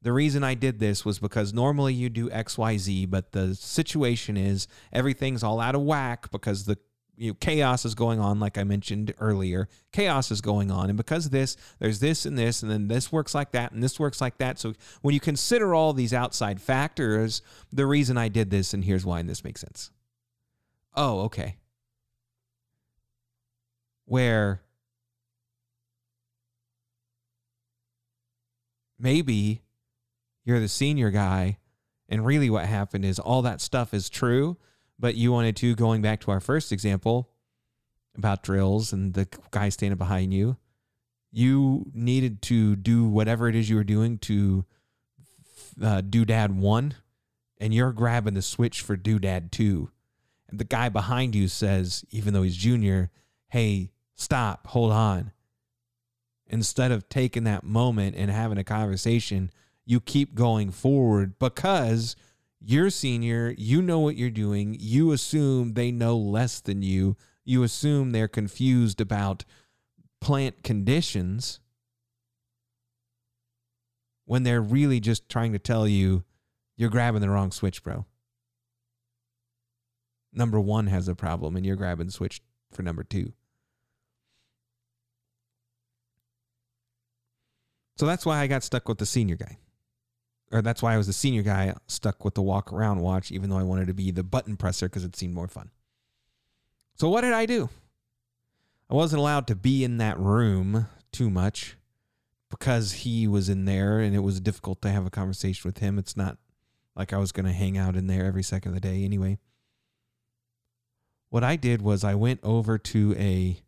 [0.02, 4.68] the reason I did this was because normally you do XYZ, but the situation is
[4.92, 6.78] everything's all out of whack because the
[7.16, 9.68] you know, chaos is going on, like I mentioned earlier.
[9.92, 10.88] Chaos is going on.
[10.88, 13.82] And because of this, there's this and this, and then this works like that, and
[13.82, 14.60] this works like that.
[14.60, 17.42] So when you consider all these outside factors,
[17.72, 19.90] the reason I did this, and here's why, and this makes sense.
[20.94, 21.56] Oh, okay.
[24.04, 24.62] Where
[28.96, 29.62] maybe
[30.48, 31.58] you're the senior guy
[32.08, 34.56] and really what happened is all that stuff is true,
[34.98, 37.28] but you wanted to, going back to our first example
[38.16, 40.56] about drills and the guy standing behind you,
[41.30, 44.64] you needed to do whatever it is you were doing to
[45.82, 46.94] uh, doodad one,
[47.58, 49.90] and you're grabbing the switch for doodad two.
[50.48, 53.10] And the guy behind you says, even though he's junior,
[53.48, 55.30] hey, stop, hold on.
[56.46, 59.50] Instead of taking that moment and having a conversation,
[59.88, 62.14] you keep going forward because
[62.60, 67.62] you're senior, you know what you're doing, you assume they know less than you, you
[67.62, 69.46] assume they're confused about
[70.20, 71.60] plant conditions
[74.26, 76.22] when they're really just trying to tell you
[76.76, 78.04] you're grabbing the wrong switch, bro.
[80.34, 83.32] Number one has a problem and you're grabbing switch for number two.
[87.96, 89.56] So that's why I got stuck with the senior guy.
[90.50, 93.50] Or that's why I was the senior guy stuck with the walk around watch, even
[93.50, 95.70] though I wanted to be the button presser because it seemed more fun.
[96.94, 97.68] So what did I do?
[98.90, 101.76] I wasn't allowed to be in that room too much
[102.50, 105.98] because he was in there and it was difficult to have a conversation with him.
[105.98, 106.38] It's not
[106.96, 109.38] like I was going to hang out in there every second of the day anyway.
[111.28, 113.60] What I did was I went over to a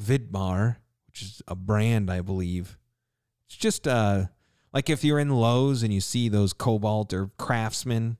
[0.00, 2.76] Vidmar, which is a brand, I believe.
[3.48, 4.26] It's just uh
[4.76, 8.18] like if you're in Lowe's and you see those Kobalt or Craftsman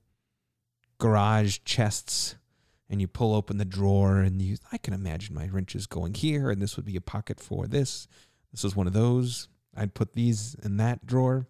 [0.97, 2.35] garage chests
[2.89, 6.49] and you pull open the drawer and you I can imagine my wrenches going here
[6.49, 8.07] and this would be a pocket for this.
[8.51, 9.49] This is one of those.
[9.75, 11.45] I'd put these in that drawer.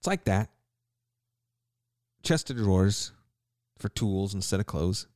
[0.00, 0.48] It's like that.
[2.22, 3.12] Chest of drawers
[3.76, 5.06] for tools instead of clothes.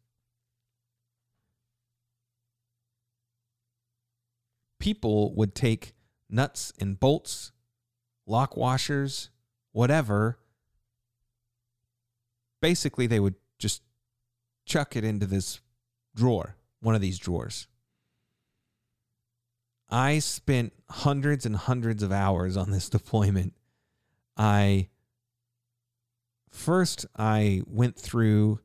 [4.78, 5.94] People would take
[6.30, 7.52] nuts and bolts,
[8.26, 9.30] lock washers,
[9.72, 10.38] whatever.
[12.60, 13.82] Basically, they would just
[14.66, 15.60] chuck it into this
[16.14, 17.66] drawer, one of these drawers.
[19.90, 23.54] I spent hundreds and hundreds of hours on this deployment.
[24.36, 24.88] I
[26.50, 28.60] first I went through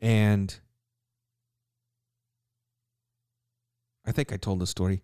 [0.00, 0.58] and
[4.06, 5.02] I think I told the story.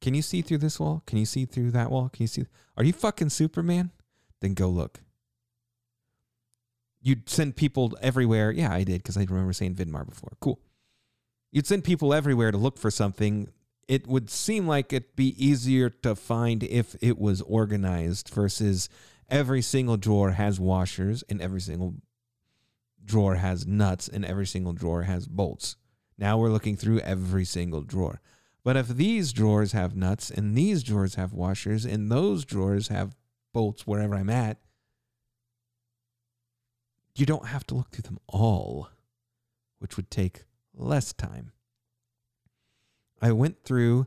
[0.00, 1.02] Can you see through this wall?
[1.06, 2.08] Can you see through that wall?
[2.08, 2.46] Can you see?
[2.76, 3.90] Are you fucking Superman?
[4.40, 5.00] Then go look.
[7.02, 8.50] You'd send people everywhere.
[8.50, 10.32] Yeah, I did because I remember saying Vidmar before.
[10.40, 10.60] Cool.
[11.52, 13.48] You'd send people everywhere to look for something.
[13.88, 18.88] It would seem like it'd be easier to find if it was organized versus
[19.28, 21.94] every single drawer has washers and every single
[23.04, 25.76] drawer has nuts and every single drawer has bolts.
[26.18, 28.20] Now we're looking through every single drawer.
[28.62, 33.16] But if these drawers have nuts and these drawers have washers and those drawers have
[33.52, 34.58] bolts wherever I'm at,
[37.14, 38.88] you don't have to look through them all,
[39.78, 40.44] which would take
[40.74, 41.52] less time.
[43.20, 44.06] I went through,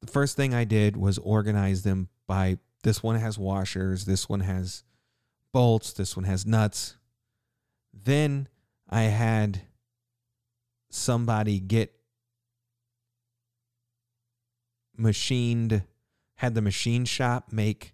[0.00, 4.40] the first thing I did was organize them by this one has washers, this one
[4.40, 4.84] has
[5.52, 6.96] bolts, this one has nuts.
[7.92, 8.48] Then
[8.88, 9.62] I had
[10.90, 11.94] somebody get
[15.02, 15.82] machined,
[16.36, 17.92] had the machine shop make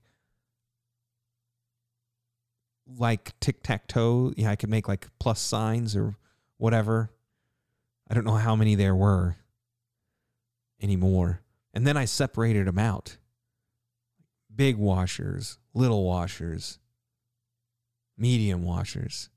[2.86, 4.32] like tic tac toe.
[4.36, 6.16] Yeah, I could make like plus signs or
[6.56, 7.10] whatever.
[8.10, 9.36] I don't know how many there were
[10.80, 11.42] anymore.
[11.74, 13.16] And then I separated them out
[14.54, 16.78] big washers, little washers,
[18.16, 19.28] medium washers,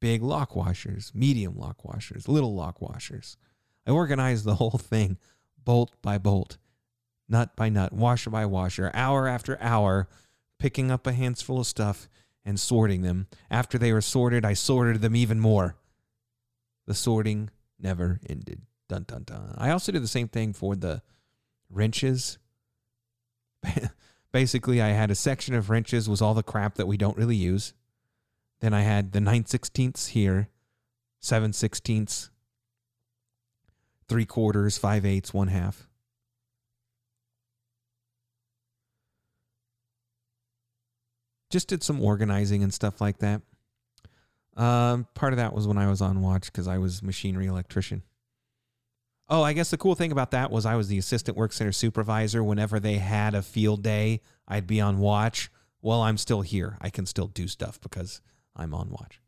[0.00, 3.36] big lock washers, medium lock washers, little lock washers.
[3.88, 5.16] I organized the whole thing
[5.64, 6.58] bolt by bolt,
[7.26, 10.08] nut by nut, washer by washer, hour after hour
[10.58, 12.06] picking up a handful of stuff
[12.44, 13.28] and sorting them.
[13.50, 15.76] After they were sorted, I sorted them even more.
[16.86, 17.48] The sorting
[17.80, 18.62] never ended.
[18.88, 19.54] Dun dun dun.
[19.56, 21.02] I also did the same thing for the
[21.70, 22.38] wrenches.
[24.32, 27.36] Basically, I had a section of wrenches was all the crap that we don't really
[27.36, 27.72] use.
[28.60, 30.48] Then I had the 9 sixteenths here,
[31.20, 32.30] 7 sixteenths,
[34.08, 35.88] 3 quarters, 5 eighths, 1 half.
[41.50, 43.42] just did some organizing and stuff like that.
[44.56, 48.02] Um, part of that was when I was on watch because I was machinery electrician.
[49.28, 51.72] Oh, I guess the cool thing about that was I was the assistant work center
[51.72, 52.42] supervisor.
[52.42, 55.50] Whenever they had a field day, I'd be on watch.
[55.80, 56.76] Well, I'm still here.
[56.80, 58.20] I can still do stuff because
[58.56, 59.20] I'm on watch.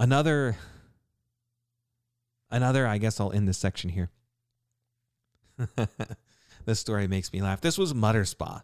[0.00, 0.56] Another
[2.50, 4.08] another, I guess I'll end this section here.
[6.64, 7.60] this story makes me laugh.
[7.60, 8.62] This was Mutter Spa.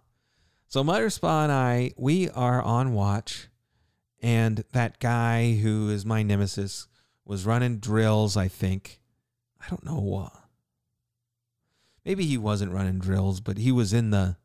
[0.67, 3.49] So Mutter Spa and I, we are on watch,
[4.23, 6.89] and that guy who is my nemesis
[7.27, 8.99] was running drills, I think.
[9.61, 10.33] I don't know what.
[12.07, 14.39] Maybe he wasn't running drills, but he was in the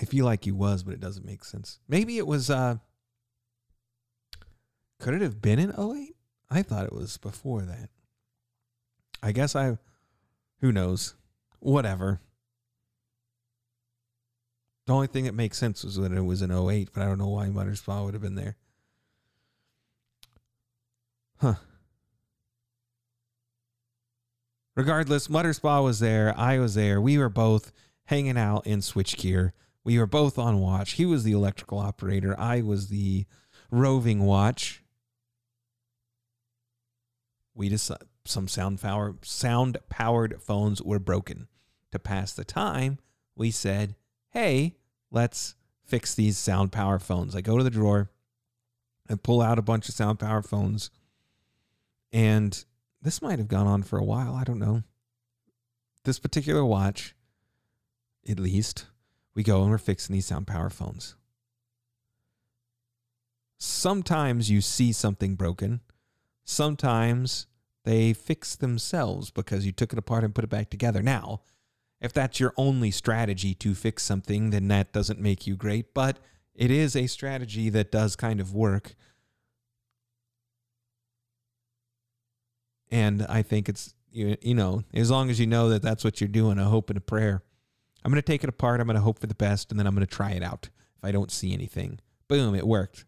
[0.00, 1.80] I feel like he was, but it doesn't make sense.
[1.88, 2.76] Maybe it was uh
[4.98, 6.14] could it have been in 08?
[6.50, 7.90] I thought it was before that.
[9.22, 9.78] I guess I
[10.60, 11.14] who knows.
[11.60, 12.20] Whatever.
[14.86, 17.18] The only thing that makes sense was that it was in 08, but I don't
[17.18, 18.56] know why Mutter Spa would have been there.
[21.38, 21.54] Huh.
[24.74, 26.32] Regardless, Mutter Spa was there.
[26.38, 27.00] I was there.
[27.00, 27.72] We were both
[28.04, 29.52] hanging out in switchgear.
[29.84, 30.92] We were both on watch.
[30.92, 32.38] He was the electrical operator.
[32.38, 33.26] I was the
[33.70, 34.82] roving watch.
[37.58, 41.48] We just uh, some sound power sound powered phones were broken.
[41.90, 42.98] To pass the time,
[43.34, 43.96] we said,
[44.30, 44.76] "Hey,
[45.10, 48.10] let's fix these sound power phones." I go to the drawer
[49.08, 50.90] and pull out a bunch of sound power phones.
[52.12, 52.64] And
[53.02, 54.84] this might have gone on for a while, I don't know.
[56.04, 57.16] This particular watch,
[58.28, 58.86] at least,
[59.34, 61.16] we go and we're fixing these sound power phones.
[63.58, 65.80] Sometimes you see something broken.
[66.50, 67.46] Sometimes
[67.84, 71.02] they fix themselves because you took it apart and put it back together.
[71.02, 71.42] Now,
[72.00, 76.18] if that's your only strategy to fix something, then that doesn't make you great, but
[76.54, 78.94] it is a strategy that does kind of work.
[82.90, 86.18] And I think it's, you, you know, as long as you know that that's what
[86.18, 87.42] you're doing, a hope and a prayer.
[88.02, 88.80] I'm going to take it apart.
[88.80, 90.70] I'm going to hope for the best, and then I'm going to try it out.
[90.96, 93.04] If I don't see anything, boom, it worked.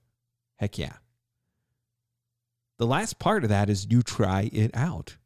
[0.56, 0.96] Heck yeah.
[2.80, 5.18] The last part of that is you try it out.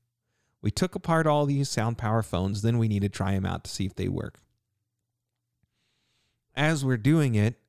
[0.61, 3.63] We took apart all these sound power phones, then we need to try them out
[3.63, 4.41] to see if they work.
[6.57, 7.61] As we're doing it,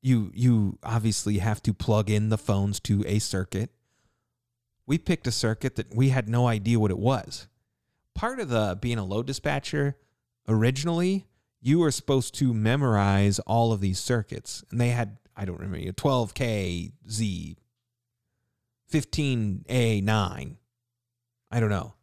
[0.00, 3.70] you you obviously have to plug in the phones to a circuit.
[4.88, 7.46] We picked a circuit that we had no idea what it was.
[8.16, 9.98] Part of the being a load dispatcher,
[10.48, 11.26] originally,
[11.60, 14.64] you were supposed to memorize all of these circuits.
[14.72, 17.56] And they had, I don't remember, 12K, Z,
[18.92, 20.56] 15A9.
[21.50, 21.94] I don't know.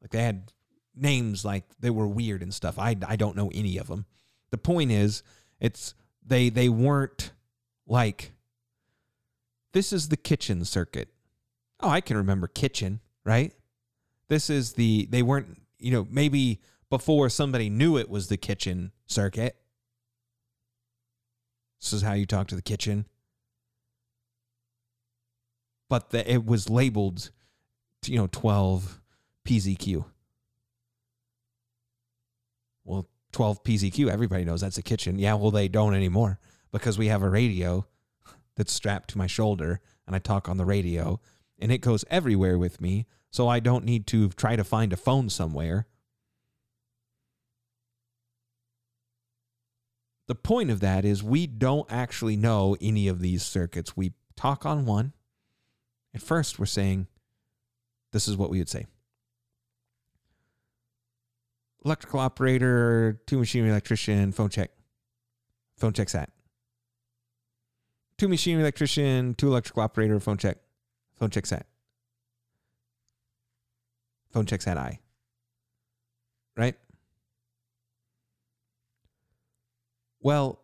[0.00, 0.52] Like they had
[0.94, 2.78] names like they were weird and stuff.
[2.78, 4.06] I, I don't know any of them.
[4.50, 5.22] The point is,
[5.60, 5.94] it's
[6.24, 7.32] they they weren't
[7.86, 8.32] like
[9.72, 11.08] this is the kitchen circuit.
[11.80, 13.52] Oh, I can remember kitchen, right?
[14.28, 18.92] This is the they weren't, you know, maybe before somebody knew it was the kitchen
[19.06, 19.56] circuit.
[21.80, 23.06] This is how you talk to the kitchen.
[25.90, 27.30] But it was labeled,
[28.06, 29.00] you know, 12
[29.44, 30.04] PZQ.
[32.84, 35.18] Well, 12 PZQ, everybody knows that's a kitchen.
[35.18, 36.38] Yeah, well, they don't anymore
[36.72, 37.86] because we have a radio
[38.56, 41.20] that's strapped to my shoulder and I talk on the radio
[41.58, 43.06] and it goes everywhere with me.
[43.32, 45.86] So I don't need to try to find a phone somewhere.
[50.28, 53.96] The point of that is we don't actually know any of these circuits.
[53.96, 55.14] We talk on one.
[56.14, 57.06] At first, we're saying
[58.12, 58.86] this is what we would say
[61.84, 64.70] electrical operator, two machinery electrician, phone check.
[65.76, 66.30] Phone check sat.
[68.18, 70.58] Two machinery electrician, two electrical operator, phone check.
[71.18, 71.66] Phone check sat.
[74.30, 74.98] Phone check sat I.
[76.56, 76.76] Right?
[80.20, 80.60] Well,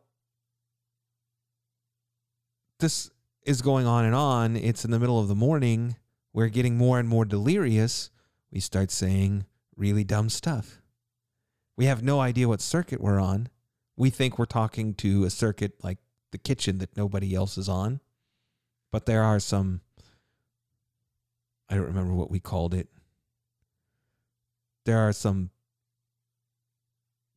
[2.79, 3.11] this
[3.47, 4.57] is going on and on.
[4.57, 5.97] It's in the middle of the morning.
[6.33, 8.11] We're getting more and more delirious.
[8.51, 9.47] We start saying
[9.77, 10.83] really dumb stuff.
[11.77, 13.49] We have no idea what circuit we're on.
[13.97, 15.99] We think we're talking to a circuit like
[16.33, 18.01] the kitchen that nobody else is on.
[18.91, 19.81] But there are some,
[21.69, 22.89] I don't remember what we called it.
[24.85, 25.51] There are some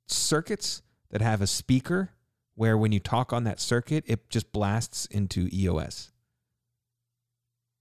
[0.07, 0.81] circuits
[1.11, 2.11] that have a speaker
[2.60, 6.11] where when you talk on that circuit, it just blasts into EOS.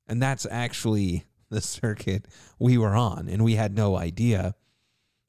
[0.07, 2.27] And that's actually the circuit
[2.61, 4.55] we were on, and we had no idea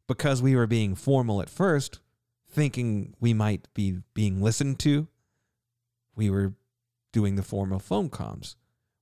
[0.08, 2.00] because we were being formal at first,
[2.48, 5.08] thinking we might be being listened to.
[6.16, 6.54] We were
[7.12, 8.56] doing the formal phone comms.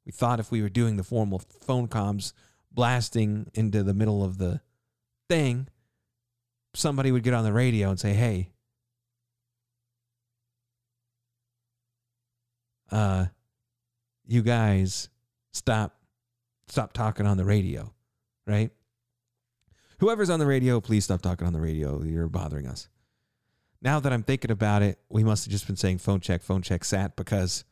[0.05, 2.31] We thought if we were doing the formal phone comms,
[2.71, 4.61] blasting into the middle of the
[5.27, 5.67] thing,
[6.73, 8.51] somebody would get on the radio and say, Hey,
[12.91, 13.25] uh,
[14.25, 15.09] you guys
[15.51, 15.95] stop
[16.67, 17.93] stop talking on the radio,
[18.45, 18.71] right?
[19.99, 22.03] Whoever's on the radio, please stop talking on the radio.
[22.03, 22.87] You're bothering us.
[23.81, 26.61] Now that I'm thinking about it, we must have just been saying phone check, phone
[26.61, 27.63] check, sat because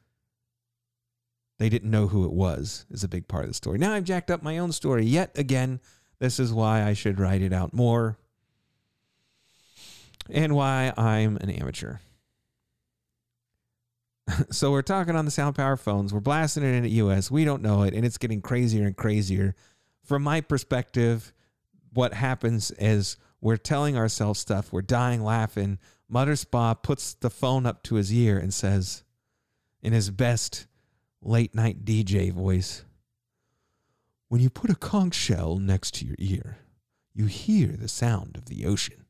[1.59, 3.77] they didn't know who it was, is a big part of the story.
[3.77, 5.79] Now I've jacked up my own story yet again.
[6.19, 8.17] This is why I should write it out more
[10.29, 11.97] and why I'm an amateur.
[14.51, 16.13] so we're talking on the sound power phones.
[16.13, 17.29] We're blasting it in at US.
[17.29, 19.55] We don't know it, and it's getting crazier and crazier.
[20.03, 21.33] From my perspective,
[21.93, 24.73] what happens is we're telling ourselves stuff.
[24.73, 25.79] We're dying laughing.
[26.09, 29.03] Mutter Spa puts the phone up to his ear and says,
[29.81, 30.67] in his best
[31.21, 32.83] late night DJ voice,
[34.29, 36.57] When you put a conch shell next to your ear,
[37.13, 39.04] you hear the sound of the ocean.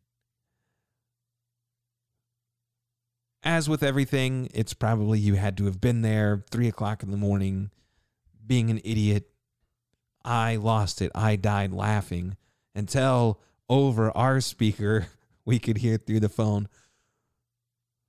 [3.45, 7.17] As with everything, it's probably you had to have been there three o'clock in the
[7.17, 7.69] morning,
[8.45, 9.29] being an idiot.
[10.23, 11.11] I lost it.
[11.13, 12.37] I died laughing
[12.73, 13.39] until
[13.69, 15.07] over our speaker
[15.45, 16.67] we could hear through the phone.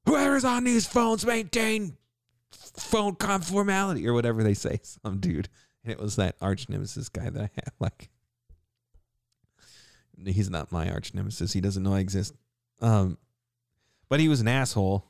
[0.07, 1.99] Whoever's on these phones maintain
[2.51, 4.81] phone conformality or whatever they say.
[4.83, 5.51] Some dude.
[5.85, 7.73] And it was that arch nemesis guy that I had.
[7.79, 8.09] Like,
[10.25, 11.53] he's not my arch nemesis.
[11.53, 12.35] He doesn't know I exist.
[12.81, 13.19] Um,
[14.09, 15.05] but he was an asshole.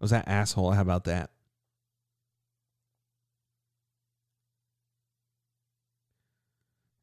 [0.00, 0.72] Was that asshole?
[0.72, 1.30] How about that?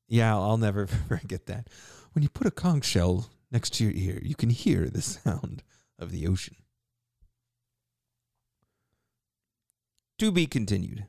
[0.08, 1.70] Yeah, I'll never forget that.
[2.14, 5.64] When you put a conch shell next to your ear, you can hear the sound
[6.00, 6.56] of the ocean.
[10.20, 11.08] To be continued.